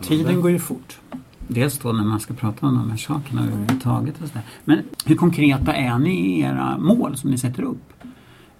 Tiden 0.02 0.42
går 0.42 0.52
ju 0.52 0.60
fort. 0.60 1.00
Dels 1.48 1.80
då 1.80 1.92
när 1.92 2.04
man 2.04 2.20
ska 2.20 2.34
prata 2.34 2.68
om 2.68 2.76
de 2.76 2.90
här 2.90 2.98
sakerna 2.98 3.42
överhuvudtaget. 3.44 4.22
Och 4.22 4.28
så 4.28 4.34
där. 4.34 4.44
Men 4.66 4.82
hur 5.06 5.16
konkreta 5.16 5.74
är 5.74 5.98
ni 6.00 6.10
i 6.12 6.40
era 6.42 6.78
mål 6.78 7.18
som 7.18 7.30
ni 7.32 7.38
sätter 7.38 7.64
upp? 7.64 7.94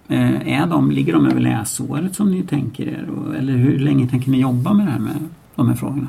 Eh, 0.08 0.48
är 0.60 0.66
de, 0.66 0.90
ligger 0.90 1.12
de 1.12 1.26
över 1.26 1.40
läsåret 1.40 2.14
som 2.16 2.30
ni 2.30 2.42
tänker 2.42 2.88
er? 2.88 3.10
Och, 3.10 3.36
eller 3.36 3.52
hur 3.52 3.78
länge 3.78 4.08
tänker 4.08 4.30
ni 4.30 4.40
jobba 4.40 4.72
med 4.72 4.86
det 4.86 4.90
här 4.90 4.98
med 4.98 5.16
de 5.54 5.68
här 5.68 5.74
frågorna? 5.76 6.08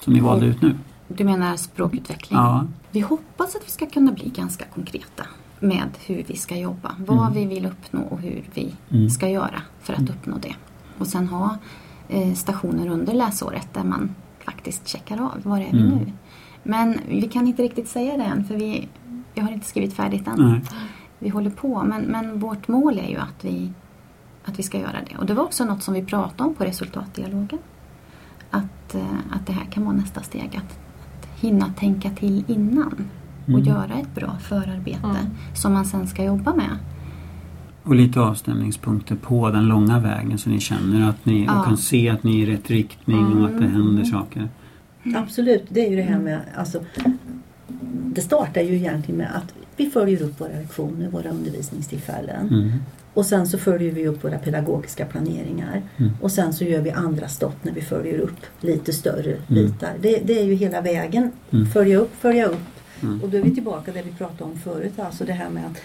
Som 0.00 0.12
ni 0.12 0.20
valde 0.20 0.46
ut 0.46 0.62
nu? 0.62 0.74
Du 1.08 1.24
menar 1.24 1.56
språkutveckling? 1.56 2.38
Ja. 2.38 2.64
Vi 2.90 3.00
hoppas 3.00 3.56
att 3.56 3.62
vi 3.66 3.70
ska 3.70 3.86
kunna 3.86 4.12
bli 4.12 4.28
ganska 4.36 4.64
konkreta 4.64 5.24
med 5.60 5.88
hur 6.06 6.24
vi 6.28 6.36
ska 6.36 6.56
jobba. 6.56 6.94
Vad 6.98 7.18
Mm. 7.18 7.32
vi 7.32 7.54
vill 7.54 7.66
uppnå 7.66 8.00
och 8.00 8.20
hur 8.20 8.42
vi 8.54 8.74
Mm. 8.90 9.10
ska 9.10 9.28
göra 9.28 9.62
för 9.80 9.92
att 9.92 10.10
uppnå 10.10 10.36
det. 10.38 10.54
Och 10.98 11.06
sen 11.06 11.26
ha 11.28 11.56
eh, 12.08 12.34
stationer 12.34 12.88
under 12.88 13.14
läsåret 13.14 13.74
där 13.74 13.84
man 13.84 14.14
faktiskt 14.44 14.88
checkar 14.88 15.20
av. 15.22 15.40
Var 15.42 15.56
är 15.60 15.72
vi 15.72 15.80
Mm. 15.80 15.98
nu? 15.98 16.12
Men 16.62 16.98
vi 17.08 17.22
kan 17.22 17.46
inte 17.46 17.62
riktigt 17.62 17.88
säga 17.88 18.16
det 18.16 18.22
än 18.24 18.44
för 18.44 18.54
vi, 18.54 18.88
vi 19.34 19.40
har 19.40 19.50
inte 19.52 19.66
skrivit 19.66 19.94
färdigt 19.94 20.28
än. 20.28 20.34
Nej. 20.38 20.60
Vi 21.18 21.28
håller 21.28 21.50
på 21.50 21.82
men, 21.82 22.02
men 22.02 22.40
vårt 22.40 22.68
mål 22.68 22.98
är 22.98 23.08
ju 23.08 23.16
att 23.16 23.44
vi, 23.44 23.72
att 24.44 24.58
vi 24.58 24.62
ska 24.62 24.78
göra 24.78 24.96
det. 25.10 25.16
Och 25.16 25.26
det 25.26 25.34
var 25.34 25.44
också 25.44 25.64
något 25.64 25.82
som 25.82 25.94
vi 25.94 26.04
pratade 26.04 26.48
om 26.48 26.54
på 26.54 26.64
resultatdialogen. 26.64 27.58
Att, 28.50 28.94
eh, 28.94 29.04
att 29.32 29.46
det 29.46 29.52
här 29.52 29.64
kan 29.64 29.84
vara 29.84 29.96
nästa 29.96 30.22
steg. 30.22 30.56
Att, 30.56 30.78
att 31.20 31.40
hinna 31.40 31.72
tänka 31.78 32.10
till 32.10 32.44
innan 32.48 33.08
och 33.42 33.48
Mm. 33.48 33.64
göra 33.64 33.94
ett 33.94 34.14
bra 34.14 34.36
förarbete 34.40 35.04
Mm. 35.04 35.16
som 35.54 35.72
man 35.72 35.84
sen 35.84 36.06
ska 36.08 36.24
jobba 36.24 36.54
med. 36.54 36.76
Och 37.82 37.94
lite 37.94 38.20
avstämningspunkter 38.20 39.14
på 39.14 39.50
den 39.50 39.66
långa 39.66 39.98
vägen 39.98 40.38
så 40.38 40.50
ni 40.50 40.60
känner 40.60 41.08
att 41.08 41.24
ni 41.26 41.44
Ja. 41.44 41.58
och 41.58 41.64
kan 41.64 41.76
se 41.76 42.08
att 42.08 42.22
ni 42.24 42.42
är 42.42 42.48
i 42.48 42.52
rätt 42.56 42.70
riktning 42.70 43.24
och 43.26 43.44
att 43.44 43.58
det 43.58 43.64
Mm. 43.64 43.72
händer 43.72 44.04
saker. 44.04 44.48
Absolut, 45.16 45.64
det 45.68 45.86
är 45.86 45.90
ju 45.90 45.96
det 45.96 46.02
här 46.02 46.18
med 46.18 46.40
alltså, 46.56 46.84
Det 48.14 48.20
startar 48.20 48.60
ju 48.60 48.74
egentligen 48.76 49.18
med 49.18 49.36
att 49.36 49.54
vi 49.76 49.90
följer 49.90 50.22
upp 50.22 50.40
våra 50.40 50.48
lektioner, 50.52 51.08
våra 51.08 51.30
undervisningstillfällen. 51.30 52.48
Mm. 52.48 52.70
Och 53.14 53.26
sen 53.26 53.46
så 53.46 53.58
följer 53.58 53.92
vi 53.92 54.08
upp 54.08 54.24
våra 54.24 54.38
pedagogiska 54.38 55.06
planeringar. 55.06 55.82
Mm. 55.96 56.10
Och 56.20 56.32
sen 56.32 56.52
så 56.52 56.64
gör 56.64 56.80
vi 56.80 56.90
andra 56.90 57.28
stopp 57.28 57.56
när 57.64 57.72
vi 57.72 57.80
följer 57.82 58.18
upp 58.18 58.36
lite 58.60 58.92
större 58.92 59.30
Mm. 59.32 59.42
bitar. 59.48 59.90
Det, 60.00 60.18
det 60.24 60.40
är 60.40 60.44
ju 60.44 60.54
hela 60.54 60.80
vägen. 60.80 61.30
Mm. 61.50 61.66
Följa 61.66 61.98
upp, 61.98 62.14
följa 62.20 62.46
upp. 62.46 62.60
Mm. 63.02 63.22
Och 63.22 63.28
då 63.28 63.36
är 63.38 63.42
vi 63.42 63.54
tillbaka 63.54 63.92
där 63.92 64.02
vi 64.02 64.10
pratade 64.12 64.50
om 64.50 64.58
förut. 64.58 64.92
Alltså 64.98 65.24
det 65.24 65.32
här 65.32 65.50
med 65.50 65.62
att, 65.66 65.76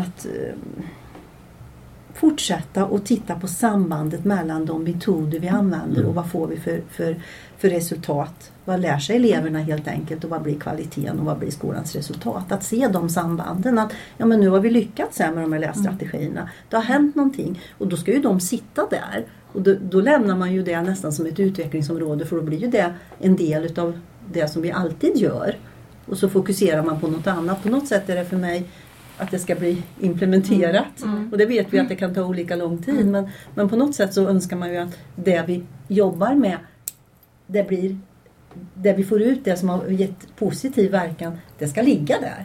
att 0.00 0.26
eh, 0.26 0.54
fortsätta 2.14 2.84
och 2.84 3.04
titta 3.04 3.34
på 3.34 3.46
sambandet 3.46 4.24
mellan 4.24 4.66
de 4.66 4.84
metoder 4.84 5.38
vi 5.38 5.48
använder 5.48 5.96
Mm. 5.96 6.08
och 6.08 6.14
vad 6.14 6.30
får 6.30 6.46
vi 6.46 6.56
för, 6.56 6.82
för, 6.90 7.16
för 7.58 7.68
resultat. 7.68 8.52
Vad 8.64 8.80
lär 8.80 8.98
sig 8.98 9.16
eleverna 9.16 9.58
helt 9.58 9.88
enkelt 9.88 10.24
och 10.24 10.30
vad 10.30 10.42
blir 10.42 10.58
kvaliteten 10.60 11.18
och 11.18 11.24
vad 11.24 11.38
blir 11.38 11.50
skolans 11.50 11.96
resultat. 11.96 12.52
Att 12.52 12.64
se 12.64 12.88
de 12.88 13.08
sambanden. 13.08 13.78
Att 13.78 13.92
ja, 14.16 14.26
men 14.26 14.40
nu 14.40 14.48
har 14.48 14.60
vi 14.60 14.70
lyckats 14.70 15.18
här 15.18 15.32
med 15.32 15.44
de 15.44 15.52
här 15.52 15.60
lässtrategierna. 15.60 16.48
Det 16.68 16.76
har 16.76 16.82
hänt 16.82 17.16
någonting 17.16 17.60
och 17.78 17.88
då 17.88 17.96
ska 17.96 18.12
ju 18.12 18.20
de 18.20 18.40
sitta 18.40 18.86
där. 18.90 19.24
Och 19.52 19.62
då, 19.62 19.74
då 19.90 20.00
lämnar 20.00 20.36
man 20.36 20.52
ju 20.52 20.62
det 20.62 20.82
nästan 20.82 21.12
som 21.12 21.26
ett 21.26 21.40
utvecklingsområde 21.40 22.26
för 22.26 22.36
då 22.36 22.42
blir 22.42 22.58
ju 22.58 22.68
det 22.68 22.94
en 23.18 23.36
del 23.36 23.64
utav 23.64 24.00
det 24.32 24.48
som 24.48 24.62
vi 24.62 24.72
alltid 24.72 25.16
gör. 25.16 25.56
Och 26.06 26.18
så 26.18 26.28
fokuserar 26.28 26.82
man 26.82 27.00
på 27.00 27.06
något 27.08 27.26
annat. 27.26 27.62
På 27.62 27.68
något 27.68 27.88
sätt 27.88 28.08
är 28.08 28.16
det 28.16 28.24
för 28.24 28.36
mig 28.36 28.68
att 29.20 29.30
det 29.30 29.38
ska 29.38 29.54
bli 29.54 29.82
implementerat. 30.00 31.02
Mm. 31.02 31.28
Och 31.32 31.38
det 31.38 31.46
vet 31.46 31.72
vi 31.72 31.78
att 31.78 31.88
det 31.88 31.96
kan 31.96 32.14
ta 32.14 32.22
olika 32.24 32.56
lång 32.56 32.78
tid. 32.82 33.06
Men, 33.06 33.28
men 33.54 33.68
på 33.68 33.76
något 33.76 33.94
sätt 33.94 34.14
så 34.14 34.28
önskar 34.28 34.56
man 34.56 34.70
ju 34.70 34.76
att 34.76 34.98
det 35.16 35.44
vi 35.46 35.62
jobbar 35.88 36.34
med, 36.34 36.56
det 37.46 37.68
blir 37.68 37.96
det 38.74 38.92
vi 38.92 39.04
får 39.04 39.20
ut, 39.22 39.44
det 39.44 39.56
som 39.56 39.68
har 39.68 39.84
gett 39.86 40.36
positiv 40.38 40.90
verkan, 40.90 41.32
det 41.58 41.68
ska 41.68 41.82
ligga 41.82 42.20
där. 42.20 42.44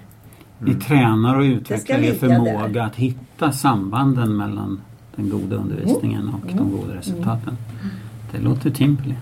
Ni 0.60 0.76
tränar 0.76 1.36
och 1.36 1.42
Det 1.44 1.48
utvecklar 1.48 1.78
ska 1.78 1.94
er 1.94 2.00
ligga 2.02 2.14
förmåga 2.14 2.68
där. 2.68 2.82
att 2.82 2.96
hitta 2.96 3.52
sambanden 3.52 4.38
mellan 4.38 4.82
den 5.16 5.30
goda 5.30 5.56
undervisningen 5.56 6.30
och 6.30 6.52
Mm. 6.52 6.58
de 6.58 6.72
goda 6.78 6.96
resultaten. 6.96 7.58
Det 8.32 8.38
låter 8.40 8.70
Timpli. 8.70 9.16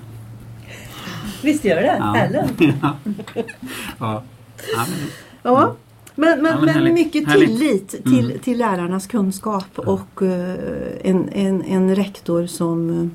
Visst 1.44 1.66
gör 1.66 1.76
det? 1.76 1.98
Ja. 2.00 2.18
Eller? 2.18 2.46
ja. 2.80 2.94
ja. 4.00 4.24
Ja, 5.44 5.76
men- 6.16 6.30
Ja. 6.30 6.36
Men, 6.42 6.46
Ja, 6.68 6.74
men 6.74 6.84
men 6.84 6.94
mycket 6.94 7.28
Härligt. 7.28 7.48
tillit 7.60 7.90
till, 7.90 8.26
Mm. 8.26 8.40
till 8.40 8.58
lärarnas 8.58 9.08
kunskap 9.08 9.80
och 9.80 10.22
eh, 10.22 10.56
en, 11.02 11.30
en, 11.30 11.62
en 11.64 11.96
rektor 11.96 12.46
som 12.46 12.90
uh, 12.90 13.08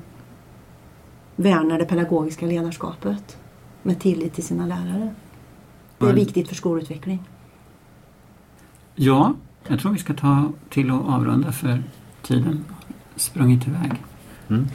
värnar 1.35 1.79
det 1.79 1.85
pedagogiska 1.85 2.45
ledarskapet 2.45 3.37
med 3.83 3.99
tillit 3.99 4.33
till 4.33 4.43
sina 4.43 4.65
lärare. 4.65 5.13
Det 5.97 6.05
är 6.05 6.09
Mm. 6.09 6.15
viktigt 6.15 6.47
för 6.47 6.55
skolutveckling. 6.55 7.23
ja, 8.95 9.33
jag 9.67 9.79
tror 9.79 9.91
vi 9.91 9.97
ska 9.99 10.13
ta 10.13 10.51
till 10.69 10.91
och 10.91 11.09
avrunda 11.13 11.51
för 11.51 11.83
tiden 12.21 12.65
sprungit 13.15 13.67
iväg. 13.67 13.91
Mm. 14.49 14.67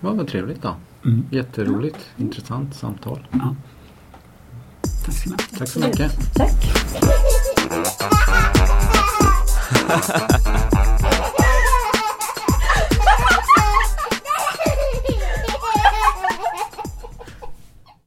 Ja, 0.00 0.12
vad 0.12 0.28
trevligt 0.28 0.62
då. 0.62 0.74
Mm. 1.04 1.24
Jätteroligt, 1.30 2.10
intressant 2.16 2.74
samtal. 2.74 3.26
Ja. 3.30 3.54
Tack 5.04 5.26
ni 5.26 5.32
ha. 5.32 5.36
Tack 5.58 5.68
så 5.68 5.78
mycket. 5.78 6.12
Tack! 6.34 6.54